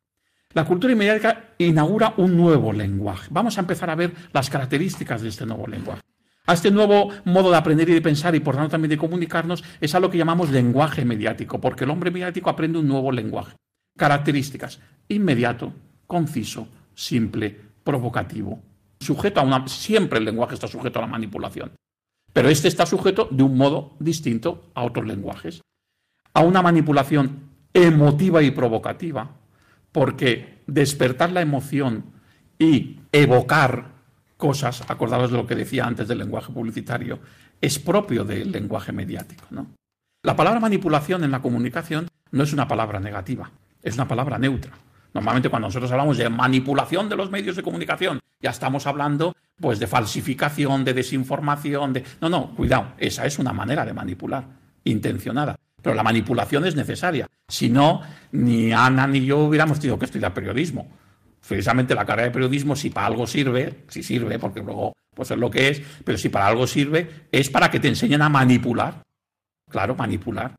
[0.54, 3.28] La cultura mediática inaugura un nuevo lenguaje.
[3.32, 6.02] Vamos a empezar a ver las características de este nuevo lenguaje.
[6.48, 9.64] A este nuevo modo de aprender y de pensar y por tanto también de comunicarnos
[9.80, 13.56] es a lo que llamamos lenguaje mediático, porque el hombre mediático aprende un nuevo lenguaje.
[13.98, 15.74] Características, inmediato,
[16.08, 18.62] conciso, simple, provocativo.
[19.00, 21.72] Sujeto a una, siempre el lenguaje está sujeto a la manipulación,
[22.34, 25.62] pero este está sujeto de un modo distinto a otros lenguajes.
[26.34, 29.32] A una manipulación emotiva y provocativa,
[29.92, 32.06] porque despertar la emoción
[32.58, 33.92] y evocar
[34.38, 37.20] cosas, acordados de lo que decía antes del lenguaje publicitario,
[37.60, 39.46] es propio del lenguaje mediático.
[39.52, 39.68] ¿no?
[40.24, 43.52] La palabra manipulación en la comunicación no es una palabra negativa,
[43.84, 44.72] es una palabra neutra.
[45.14, 49.80] Normalmente cuando nosotros hablamos de manipulación de los medios de comunicación, ya estamos hablando pues
[49.80, 54.46] de falsificación, de desinformación, de No, no, cuidado, esa es una manera de manipular,
[54.84, 55.56] intencionada.
[55.82, 57.28] Pero la manipulación es necesaria.
[57.48, 60.88] Si no, ni Ana ni yo hubiéramos tenido que estudiar periodismo
[61.48, 65.38] precisamente la carrera de periodismo, si para algo sirve, si sirve, porque luego pues es
[65.38, 69.04] lo que es, pero si para algo sirve, es para que te enseñen a manipular.
[69.70, 70.56] Claro, manipular.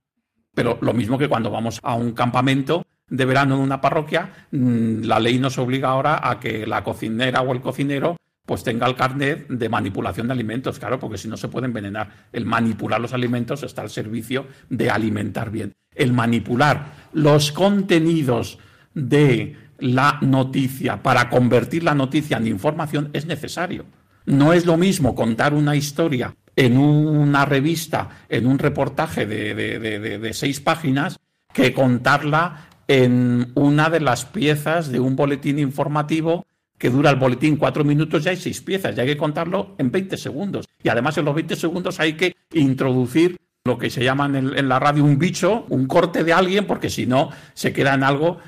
[0.54, 5.02] Pero lo mismo que cuando vamos a un campamento de verano en una parroquia, mm,
[5.02, 8.96] la ley nos obliga ahora a que la cocinera o el cocinero pues tenga el
[8.96, 12.28] carnet de manipulación de alimentos, claro, porque si no se puede envenenar.
[12.32, 15.74] El manipular los alimentos está al servicio de alimentar bien.
[15.94, 18.58] El manipular los contenidos
[18.94, 23.84] de la noticia, para convertir la noticia en información, es necesario.
[24.24, 30.60] No es lo mismo contar una historia en una revista, en un reportaje de, seis
[30.60, 31.18] páginas,
[31.52, 36.46] que contarla en una de las piezas de un boletín informativo
[36.78, 39.92] que dura el boletín cuatro minutos, ya hay seis piezas, ya hay que contarlo en
[39.92, 40.68] 20 segundos.
[40.82, 44.68] Y además en los 20 segundos hay que introducir lo que se llama en, en
[44.68, 48.38] la radio un bicho, un corte de alguien, porque si no se queda en algo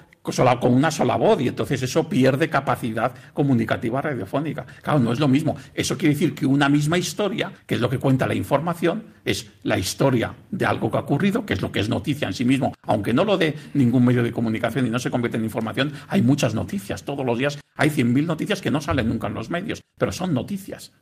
[0.61, 4.65] con una sola voz y entonces eso pierde capacidad comunicativa radiofónica.
[4.83, 5.57] Claro, no es lo mismo.
[5.75, 9.51] Eso quiere decir que una misma historia, que es lo que cuenta la información, es
[9.63, 12.45] la historia de algo que ha ocurrido, que es lo que es noticia en sí
[12.45, 15.93] mismo, aunque no lo dé ningún medio de comunicación y no se convierte en información,
[16.09, 17.05] hay muchas noticias.
[17.05, 20.33] Todos los días hay 100.000 noticias que no salen nunca en los medios, pero son
[20.33, 20.93] noticias.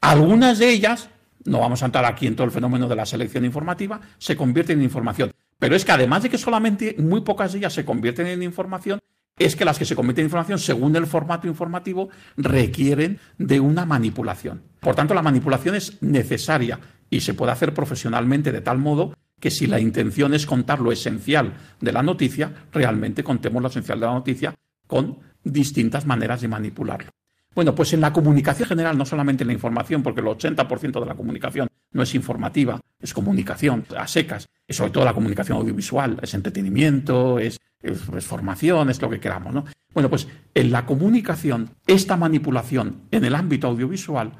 [0.00, 1.10] Algunas de ellas,
[1.44, 4.78] no vamos a entrar aquí en todo el fenómeno de la selección informativa, se convierten
[4.78, 5.30] en información
[5.60, 8.98] Pero es que además de que solamente muy pocas de ellas se convierten en información,
[9.38, 13.84] es que las que se convierten en información, según el formato informativo, requieren de una
[13.86, 14.62] manipulación.
[14.80, 19.50] Por tanto, la manipulación es necesaria y se puede hacer profesionalmente de tal modo que
[19.50, 24.06] si la intención es contar lo esencial de la noticia, realmente contemos lo esencial de
[24.06, 24.54] la noticia
[24.86, 27.10] con distintas maneras de manipularlo.
[27.54, 31.06] Bueno, pues en la comunicación general, no solamente en la información, porque el 80% de
[31.06, 36.18] la comunicación no es informativa, es comunicación a secas, y sobre todo la comunicación audiovisual,
[36.22, 37.58] es entretenimiento, es,
[38.20, 39.64] formación, es lo que queramos, ¿no?
[39.94, 44.32] Bueno, pues en la comunicación, esta manipulación en el ámbito audiovisual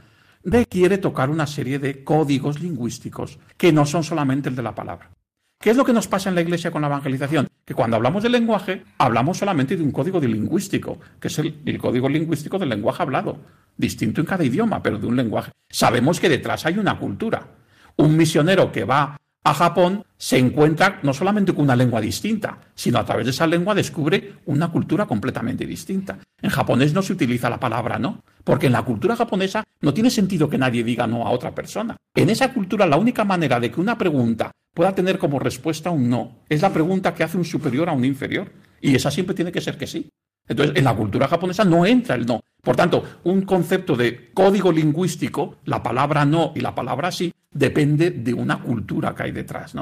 [0.44, 5.10] requiere tocar una serie de códigos lingüísticos que no son solamente el de la palabra.
[5.62, 7.46] ¿Qué es lo que nos pasa en la Iglesia con la evangelización?
[7.66, 11.76] Que cuando hablamos del lenguaje, hablamos solamente de un código lingüístico, que es el, el,
[11.76, 13.38] código lingüístico del lenguaje hablado,
[13.76, 15.52] distinto en cada idioma, pero de un lenguaje.
[15.68, 17.46] Sabemos que detrás hay una cultura.
[17.96, 22.98] Un misionero que va a Japón se encuentra no solamente con una lengua distinta, sino
[22.98, 26.18] a través de esa lengua descubre una cultura completamente distinta.
[26.42, 30.10] En japonés no se utiliza la palabra no, porque en la cultura japonesa no tiene
[30.10, 31.96] sentido que nadie diga no a otra persona.
[32.14, 36.08] En esa cultura la única manera de que una pregunta pueda tener como respuesta un
[36.10, 38.52] no es la pregunta que hace un superior a un inferior.
[38.82, 40.08] Y esa siempre tiene que ser que sí.
[40.48, 42.40] Entonces, en la cultura japonesa no entra el no.
[42.62, 48.10] Por tanto, un concepto de código lingüístico, la palabra no y la palabra sí, depende
[48.10, 49.74] de una cultura que hay detrás.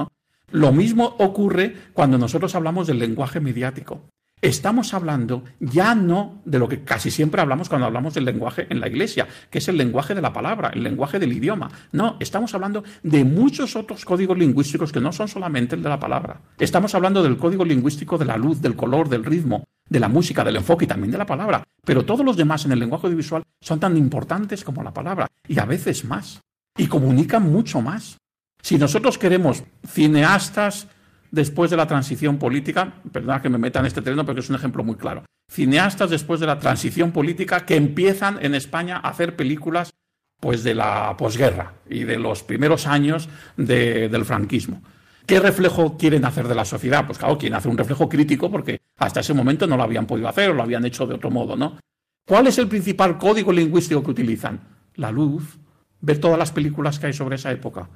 [0.51, 4.01] Lo mismo ocurre cuando nosotros hablamos del lenguaje mediático.
[4.41, 8.79] Estamos hablando ya no de lo que casi siempre hablamos cuando hablamos del lenguaje en
[8.79, 11.69] la iglesia, que es el lenguaje de la palabra, el lenguaje del idioma.
[11.91, 15.99] No, estamos hablando de muchos otros códigos lingüísticos que no son solamente el de la
[15.99, 16.39] palabra.
[16.57, 20.45] Estamos hablando del código lingüístico de la luz, del color, del ritmo, de la música,
[20.45, 21.63] del enfoque y también de la palabra.
[21.83, 25.59] Pero todos los demás en el lenguaje audiovisual son tan importantes como la palabra y
[25.59, 26.39] a veces más.
[26.77, 28.17] Y comunican mucho más.
[28.61, 30.87] Si nosotros queremos cineastas
[31.31, 34.55] después de la transición política, perdona que me meta en este terreno porque es un
[34.55, 39.35] ejemplo muy claro, cineastas después de la transición política que empiezan en España a hacer
[39.35, 39.91] películas
[40.39, 44.81] pues de la posguerra y de los primeros años del franquismo.
[45.25, 47.05] ¿Qué reflejo quieren hacer de la sociedad?
[47.05, 50.27] Pues claro, quieren hacer un reflejo crítico porque hasta ese momento no lo habían podido
[50.27, 51.77] hacer o lo habían hecho de otro modo, ¿no?
[52.25, 54.59] ¿Cuál es el principal código lingüístico que utilizan?
[54.95, 55.59] La luz.
[56.01, 57.89] Ver todas las películas que hay sobre esa época.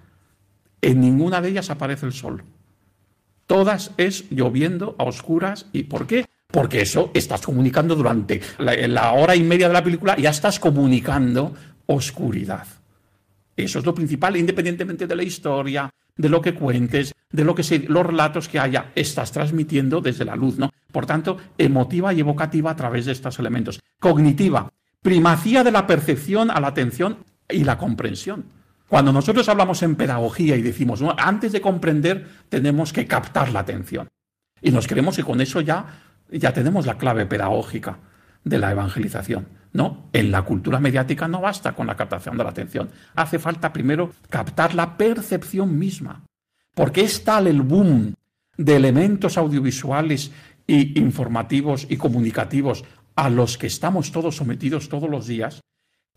[0.81, 2.43] En ninguna de ellas aparece el sol.
[3.47, 5.67] Todas es lloviendo a oscuras.
[5.73, 6.25] ¿Y por qué?
[6.47, 11.53] Porque eso estás comunicando durante la, hora y media de la película, ya estás comunicando
[11.87, 12.67] oscuridad.
[13.55, 17.63] Eso es lo principal, independientemente de la historia, de lo que cuentes, de lo que
[17.63, 20.71] se, los relatos que haya, estás transmitiendo desde la luz, ¿no?
[20.91, 23.79] Por tanto, emotiva y evocativa a través de estos elementos.
[23.99, 24.71] Cognitiva,
[25.01, 27.17] primacía de la percepción a la atención
[27.49, 28.45] y la comprensión.
[28.87, 34.07] Cuando nosotros hablamos en pedagogía y decimos, antes de comprender tenemos que captar la atención.
[34.61, 37.99] Y nos creemos que con eso ya, ya tenemos la clave pedagógica
[38.43, 39.47] de la evangelización.
[39.71, 42.89] No, en la cultura mediática no basta con la captación de la atención.
[43.15, 46.23] Hace falta primero captar la percepción misma.
[46.75, 48.13] Porque es tal el boom
[48.57, 50.31] de elementos audiovisuales
[50.67, 52.83] e informativos y comunicativos
[53.15, 55.61] a los que estamos todos sometidos todos los días,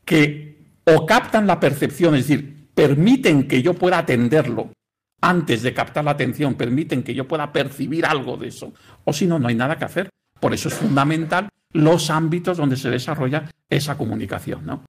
[0.04, 4.70] que o captan la percepción, es decir, permiten que yo pueda atenderlo
[5.22, 9.26] antes de captar la atención, permiten que yo pueda percibir algo de eso, o si
[9.26, 10.10] no, no hay nada que hacer.
[10.38, 14.66] Por eso es fundamental los ámbitos donde se desarrolla esa comunicación.
[14.66, 14.84] ¿no?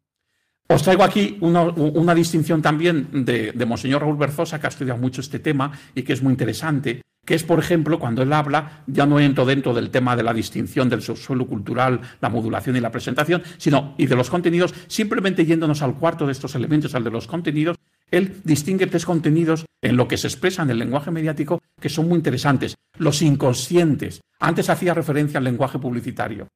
[0.68, 5.22] Os traigo aquí una, distinción también de, de, Monseñor Raúl Berzosa, que ha estudiado mucho
[5.22, 9.06] este tema y que es muy interesante, que es, por ejemplo, cuando él habla, ya
[9.06, 12.90] no entro dentro del tema de la distinción del subsuelo cultural, la modulación y la
[12.90, 17.12] presentación, sino y de los contenidos, simplemente yéndonos al cuarto de estos elementos, al de
[17.12, 17.76] los contenidos,
[18.10, 22.08] él distingue tres contenidos en lo que se expresa en el lenguaje mediático que son
[22.08, 22.78] muy interesantes.
[22.98, 24.22] Los inconscientes.
[24.40, 26.48] Antes hacía referencia al lenguaje publicitario.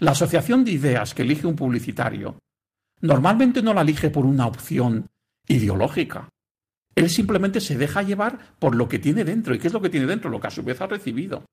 [0.00, 2.38] La asociación de ideas que elige un publicitario
[3.02, 5.06] normalmente no la elige por una opción
[5.46, 6.30] ideológica.
[6.94, 9.54] Él simplemente se deja llevar por lo que tiene dentro.
[9.54, 10.30] ¿Y qué es lo que tiene dentro?
[10.30, 11.44] Lo que a su vez ha recibido.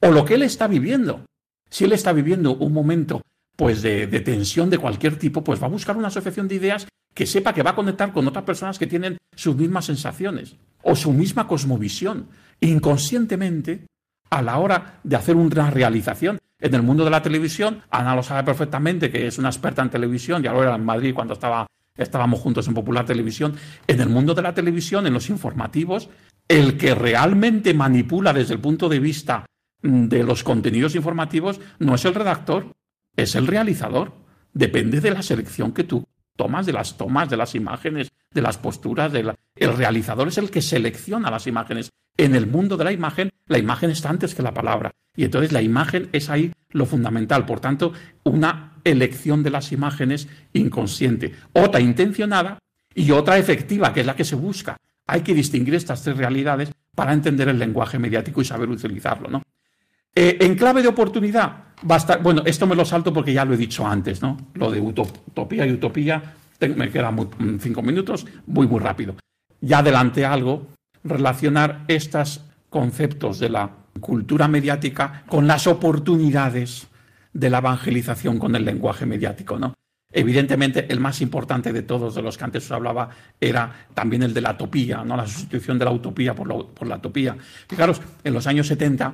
[0.00, 1.24] O lo que él está viviendo.
[1.68, 3.22] Si él está viviendo un momento
[3.56, 6.86] pues de, de, tensión de cualquier tipo, pues va a buscar una asociación de ideas
[7.14, 10.94] que sepa que va a conectar con otras personas que tienen sus mismas sensaciones o
[10.94, 12.28] su misma cosmovisión.
[12.60, 13.86] Inconscientemente,
[14.30, 18.22] a la hora de hacer una realización, en el mundo de la televisión, Ana lo
[18.22, 21.66] sabe perfectamente, que es una experta en televisión, ya lo era en Madrid cuando estaba,
[21.96, 23.54] estábamos juntos en Popular Televisión.
[23.86, 26.08] En el mundo de la televisión, en los informativos,
[26.48, 29.46] el que realmente manipula desde el punto de vista
[29.82, 32.72] mm, de los contenidos informativos no es el redactor,
[33.16, 34.12] es el realizador.
[34.52, 36.04] Depende de la selección que tú
[36.36, 39.12] tomas, de las tomas, de las imágenes, de las posturas.
[39.12, 43.30] De El realizador es el que selecciona las imágenes En el mundo de la imagen,
[43.46, 44.92] la imagen está antes que la palabra.
[45.16, 47.46] Y entonces la imagen es ahí lo fundamental.
[47.46, 47.92] Por tanto,
[48.24, 52.58] una elección de las imágenes inconsciente, otra intencionada
[52.94, 54.76] y otra efectiva, que es la que se busca.
[55.06, 59.42] Hay que distinguir estas tres realidades para entender el lenguaje mediático y saber utilizarlo, ¿no?
[60.14, 63.58] Eh, en clave de oportunidad, basta, bueno, esto me lo salto porque ya lo he
[63.58, 64.38] dicho antes, ¿no?
[64.54, 66.34] Lo de utopía y utopía,
[66.74, 69.14] me quedan mm, cinco minutos, muy, muy rápido.
[69.60, 70.68] Ya adelante algo,
[71.08, 76.88] relacionar estos conceptos de la cultura mediática con las oportunidades
[77.32, 79.74] de la evangelización con el lenguaje mediático, ¿no?
[80.12, 84.32] Evidentemente, el más importante de todos de los que antes os hablaba era también el
[84.32, 85.16] de la utopía, ¿no?
[85.16, 87.36] la sustitución de la utopía por la, por la utopía.
[87.68, 89.12] Fijaros, en los años 70,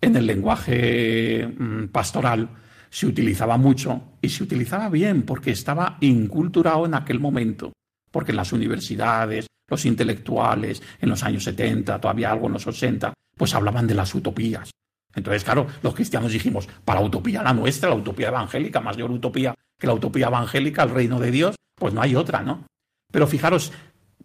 [0.00, 2.48] en el lenguaje mm, pastoral,
[2.90, 7.72] se utilizaba mucho y se utilizaba bien porque estaba inculturado en aquel momento,
[8.10, 13.14] porque en las universidades, los intelectuales, en los años 70, todavía algo en los 80,
[13.36, 14.70] pues hablaban de las utopías.
[15.14, 19.10] Entonces, claro, los cristianos dijimos, para la utopía la nuestra, la utopía evangélica, más mayor
[19.10, 22.66] utopía que la utopía evangélica, el reino de Dios, pues no hay otra, ¿no?
[23.10, 23.72] Pero fijaros,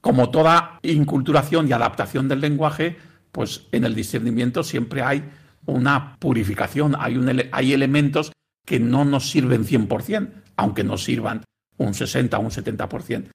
[0.01, 2.97] como toda inculturación y adaptación del lenguaje,
[3.31, 5.23] pues en el discernimiento siempre hay
[5.65, 7.17] una purificación, hay,
[7.53, 8.33] hay elementos
[8.65, 11.43] que no nos sirven 100%, aunque nos sirvan
[11.77, 13.29] un 60 o un 70%.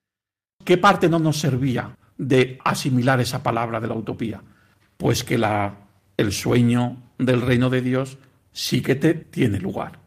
[0.63, 1.97] ¿Qué parte no nos servía
[2.29, 4.43] de asimilar esa palabra de la utopía?
[4.97, 5.75] Pues que la,
[6.17, 8.19] el sueño del reino de Dios
[8.53, 10.03] sí que te tiene lugar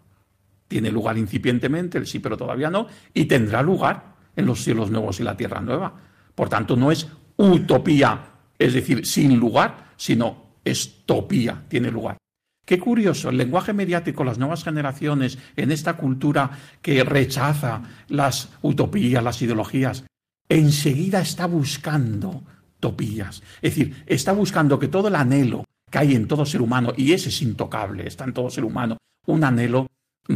[0.68, 5.20] tiene lugar incipientemente, el sí, pero todavía no, y tendrá lugar en los cielos nuevos
[5.20, 5.94] y la tierra nueva.
[6.34, 7.08] Por tanto, no es
[7.38, 8.26] utopía,
[8.58, 12.18] es decir, sin lugar, sino estopía, tiene lugar.
[12.66, 16.50] Qué curioso, el lenguaje mediático, las nuevas generaciones, en esta cultura
[16.82, 20.04] que rechaza las utopías, las ideologías,
[20.50, 22.44] enseguida está buscando
[22.78, 23.42] utopías.
[23.62, 27.14] Es decir, está buscando que todo el anhelo que hay en todo ser humano, y
[27.14, 29.88] ese es intocable, está en todo ser humano, un anhelo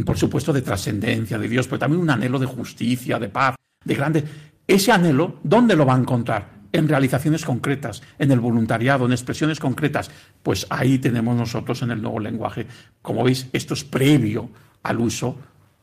[0.04, 3.94] por supuesto, de trascendencia de Dios, pero también un anhelo de justicia, de paz, de
[3.94, 4.24] grande.
[4.66, 6.60] Ese anhelo, ¿dónde lo va a encontrar?
[6.72, 10.10] En realizaciones concretas, en el voluntariado, en expresiones concretas.
[10.42, 12.66] Pues ahí tenemos nosotros en el nuevo lenguaje.
[13.02, 14.50] Como veis, esto es previo
[14.84, 15.36] al uso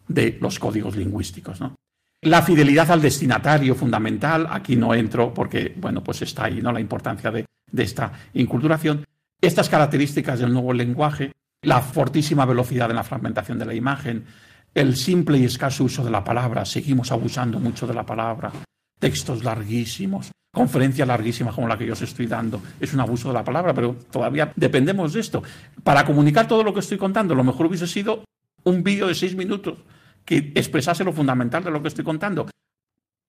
[0.08, 1.60] de los códigos lingüísticos.
[2.22, 6.72] La fidelidad al destinatario, fundamental, aquí no entro porque, bueno, pues está ahí, ¿no?
[6.72, 9.06] La importancia de, de esta inculturación.
[9.40, 14.26] Estas características del nuevo lenguaje la fortísima velocidad en la fragmentación de la imagen,
[14.74, 18.52] el simple y escaso uso de la palabra, seguimos abusando mucho de la palabra,
[19.00, 23.34] textos larguísimos, conferencias larguísimas como la que yo os estoy dando, es un abuso de
[23.34, 25.44] la palabra, pero todavía dependemos de esto.
[25.84, 28.24] Para comunicar todo lo que estoy contando, lo mejor hubiese sido
[28.64, 29.80] un vídeo de seis minutos
[30.28, 32.48] que expresase lo fundamental de lo que estoy contando.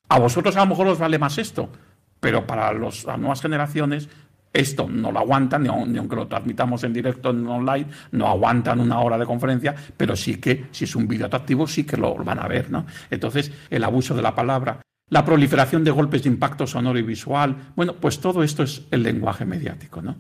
[0.08, 1.70] A vosotros a lo mejor os vale más esto,
[2.18, 4.08] pero para las nuevas generaciones
[4.52, 8.98] esto no lo aguantan, ni, aunque lo transmitamos en directo en online, no aguantan una
[8.98, 12.40] hora de conferencia, pero sí que, si es un vídeo atractivo, sí que lo van
[12.40, 12.84] a ver, ¿no?
[13.10, 14.80] Entonces, el abuso de la palabra,
[15.10, 19.04] la proliferación de golpes de impacto sonoro y visual, bueno, pues todo esto es el
[19.04, 20.16] lenguaje mediático, ¿no?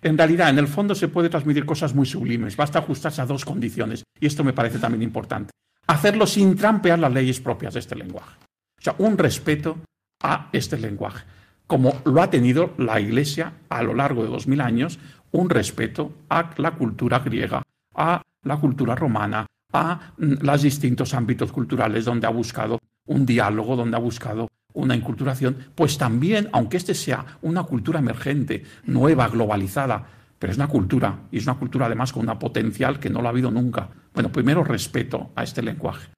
[0.00, 3.44] En realidad, en el fondo se puede transmitir cosas muy sublimes, basta ajustarse a dos
[3.44, 5.50] condiciones, y esto me parece también importante.
[5.86, 8.36] Hacerlo sin trampear las leyes propias de este lenguaje.
[8.78, 9.78] O sea, un respeto
[10.22, 11.24] a este lenguaje
[11.66, 14.98] como lo ha tenido la Iglesia a lo largo de dos mil años,
[15.32, 17.62] un respeto a la cultura griega,
[17.94, 23.76] a la cultura romana, a mm, los distintos ámbitos culturales donde ha buscado un diálogo,
[23.76, 30.06] donde ha buscado una inculturación, pues también, aunque este sea una cultura emergente, nueva, globalizada,
[30.38, 33.28] pero es una cultura, y es una cultura además con una potencial que no lo
[33.28, 33.88] ha habido nunca.
[34.12, 36.08] Bueno, primero respeto a este lenguaje.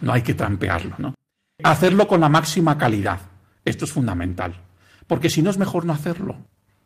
[0.00, 1.14] No hay que trampearlo, ¿no?
[1.62, 3.20] Hacerlo con la máxima calidad.
[3.64, 4.54] Esto es fundamental
[5.12, 6.36] porque si no es mejor no hacerlo.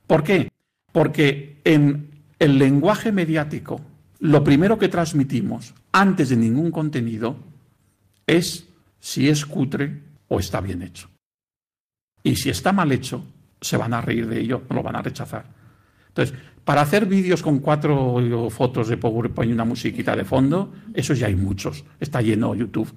[0.07, 0.51] ¿Por qué?
[0.91, 2.11] Porque en
[2.41, 3.81] el lenguaje mediático,
[4.19, 7.37] lo primero que transmitimos antes de ningún contenido
[8.27, 8.67] es
[8.99, 11.09] si es cutre o está bien hecho.
[12.25, 13.25] Y si está mal hecho,
[13.61, 15.47] se van a reír de ello, lo van a rechazar.
[16.09, 21.15] Entonces, para hacer vídeos con cuatro fotos de PowerPoint y una musiquita de fondo, eso
[21.15, 21.85] ya hay muchos.
[22.01, 22.93] Está lleno YouTube.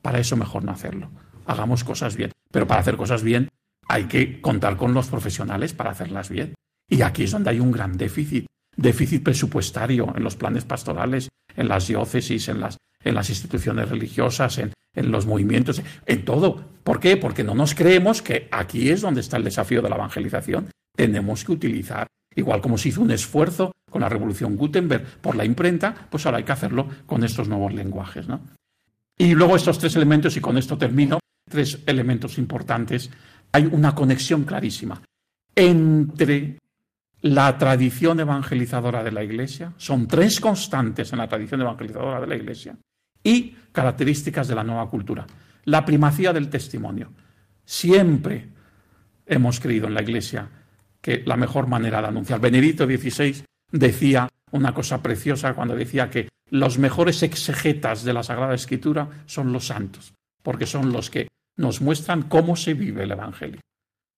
[0.00, 1.10] Para eso mejor no hacerlo.
[1.44, 2.32] Hagamos cosas bien.
[2.50, 3.50] Pero para hacer cosas bien
[3.86, 6.54] hay que contar con los profesionales para hacerlas bien.
[6.88, 8.46] Y aquí es donde hay un gran déficit,
[8.78, 14.56] déficit presupuestario en los planes pastorales, en las diócesis, en las, en las instituciones religiosas,
[14.56, 16.64] en, en los movimientos, en todo.
[16.82, 17.18] ¿Por qué?
[17.18, 20.70] Porque no nos creemos que aquí es donde está el desafío de la evangelización.
[20.96, 25.44] Tenemos que utilizar, igual como se hizo un esfuerzo con la revolución Gutenberg por la
[25.44, 28.26] imprenta, pues ahora hay que hacerlo con estos nuevos lenguajes.
[28.26, 28.40] ¿no?
[29.18, 31.18] Y luego estos tres elementos, y con esto termino,
[31.48, 33.10] tres elementos importantes
[33.52, 35.02] hay una conexión clarísima
[35.54, 36.58] entre
[37.20, 42.36] la tradición evangelizadora de la Iglesia, son tres constantes en la tradición evangelizadora de la
[42.36, 42.76] Iglesia,
[43.22, 45.26] y características de la nueva cultura.
[45.64, 47.12] La primacía del testimonio.
[47.64, 48.48] Siempre
[49.26, 50.48] hemos creído en la Iglesia
[51.02, 52.40] que la mejor manera de anunciar.
[52.40, 58.54] Benedicto XVI decía una cosa preciosa cuando decía que los mejores exegetas de la Sagrada
[58.54, 63.60] Escritura son los santos, porque son los que nos muestran cómo se vive el Evangelio.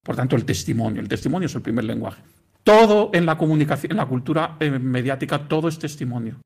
[0.05, 1.01] Por tanto, el testimonio.
[1.01, 2.23] El testimonio es el primer lenguaje.
[2.63, 6.41] Todo en la comunicación, en la cultura eh, mediática, todo es testimonio.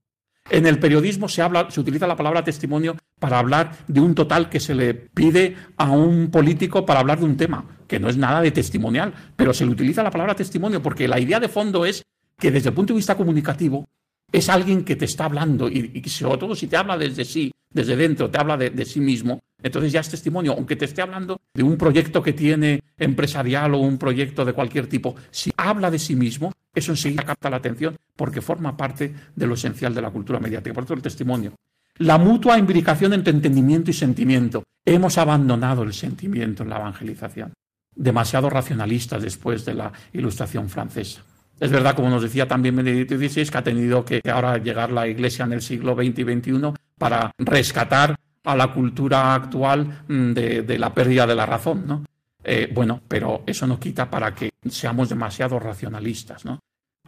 [0.51, 4.49] En el periodismo se habla, se utiliza la palabra testimonio para hablar de un total
[4.49, 8.17] que se le pide a un político para hablar de un tema, que no es
[8.17, 11.85] nada de testimonial, pero se le utiliza la palabra testimonio porque la idea de fondo
[11.85, 12.05] es
[12.39, 13.89] que desde el punto de vista comunicativo
[14.31, 17.97] es alguien que te está hablando y, sobre todo si te habla desde sí, desde
[17.97, 21.63] dentro, te habla de, sí mismo, entonces ya es testimonio, aunque te esté hablando de
[21.63, 26.15] un proyecto que tiene empresarial o un proyecto de cualquier tipo, si habla de sí
[26.15, 30.39] mismo, eso enseguida capta la atención porque forma parte de lo esencial de la cultura
[30.39, 30.75] mediática.
[30.75, 31.55] Por eso el testimonio.
[31.99, 34.63] La mutua imbricación entre entendimiento y sentimiento.
[34.85, 37.53] Hemos abandonado el sentimiento en la evangelización.
[37.99, 41.23] Demasiado racionalistas después de la ilustración francesa.
[41.61, 45.09] Es verdad, como nos decía también Benedicto XVI, que ha tenido que ahora llegar la
[45.09, 50.79] Iglesia en el siglo XX y XXI para rescatar a la cultura actual mm, de,
[50.79, 52.05] la pérdida de la razón, ¿no?
[52.45, 56.61] Eh, bueno, pero eso no quita para que seamos demasiado racionalistas, ¿no?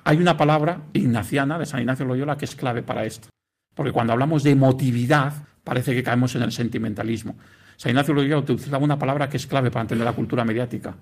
[0.04, 3.28] Hay una palabra ignaciana de San Ignacio Loyola que es clave para esto,
[3.74, 5.32] porque cuando hablamos de emotividad
[5.62, 7.36] parece que caemos en el sentimentalismo.
[7.80, 10.96] San Ignacio Loyola utilizaba una palabra que es clave para entender la cultura mediática,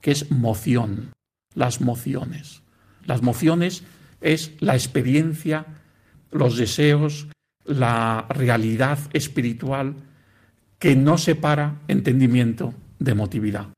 [0.00, 1.12] que es moción,
[1.54, 2.60] las mociones.
[3.04, 3.84] Las mociones
[4.20, 5.64] es la experiencia,
[6.32, 7.28] los deseos,
[7.64, 9.94] la realidad espiritual
[10.80, 13.68] que no separa entendimiento de emotividad.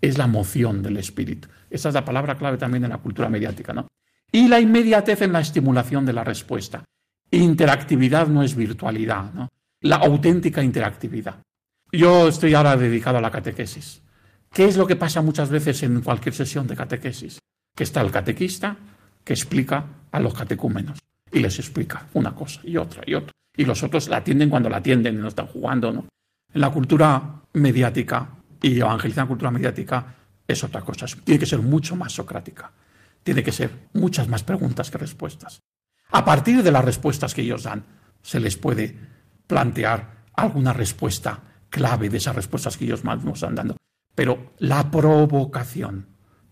[0.00, 1.46] Es la moción del espíritu.
[1.70, 3.86] Esa es la palabra clave también en la cultura mediática, ¿no?
[4.32, 6.82] Y la inmediatez en la estimulación de la respuesta.
[7.30, 9.48] Interactividad no es virtualidad, ¿no?
[9.82, 11.36] La auténtica interactividad.
[11.90, 14.02] Yo estoy ahora dedicado a la catequesis.
[14.52, 17.38] ¿Qué es lo que pasa muchas veces en cualquier sesión de catequesis?
[17.78, 18.76] que está el catequista
[19.22, 20.98] que explica a los catecúmenos
[21.30, 23.30] y les explica una cosa y otra y otra.
[23.56, 26.06] Y los otros la atienden cuando la atienden y no están jugando, ¿no?
[26.52, 28.30] En la cultura mediática
[28.60, 30.12] y evangelizar la cultura mediática
[30.48, 31.06] es otra cosa.
[31.22, 32.72] Tiene que ser mucho más socrática.
[33.22, 35.60] Tiene que ser muchas más preguntas que respuestas.
[36.10, 37.84] A partir de las respuestas que ellos dan,
[38.22, 38.98] se les puede
[39.46, 43.76] plantear alguna respuesta clave de esas respuestas que ellos más nos están dando.
[44.14, 46.06] Pero la provocación,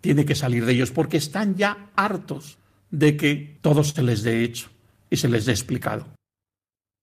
[0.07, 2.59] tiene que salir de ellos porque están ya hartos
[2.91, 4.71] de que todo se les dé hecho
[5.11, 6.07] y se les dé explicado.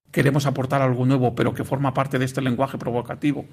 [0.09, 3.45] Queremos aportar algo nuevo, pero que forma parte de este lenguaje provocativo.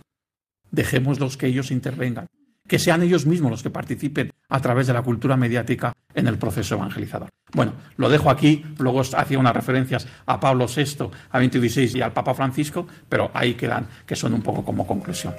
[0.70, 2.26] Dejémoslos que ellos intervengan,
[2.70, 6.38] que sean ellos mismos los que participen a través de la cultura mediática en el
[6.38, 7.28] proceso evangelizador.
[7.52, 12.00] Bueno, lo dejo aquí, luego hacía unas referencias a Pablo VI, a Benito XVI y
[12.00, 15.34] al Papa Francisco, pero ahí quedan, que son un poco como conclusión.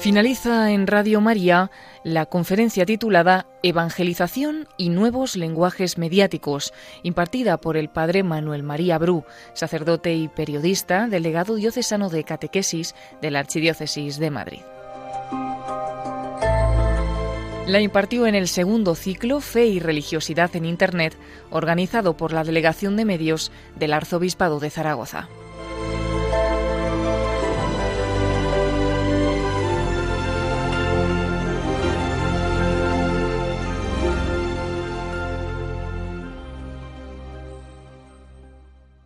[0.00, 1.72] Finaliza en Radio María
[2.04, 6.72] la conferencia titulada Evangelización y nuevos lenguajes mediáticos,
[7.02, 9.24] impartida por el padre Manuel María Bru,
[9.54, 14.60] sacerdote y periodista, delegado diocesano de catequesis de la Archidiócesis de Madrid.
[17.66, 21.16] La impartió en el segundo ciclo Fe y Religiosidad en Internet,
[21.50, 25.28] organizado por la Delegación de Medios del Arzobispado de Zaragoza.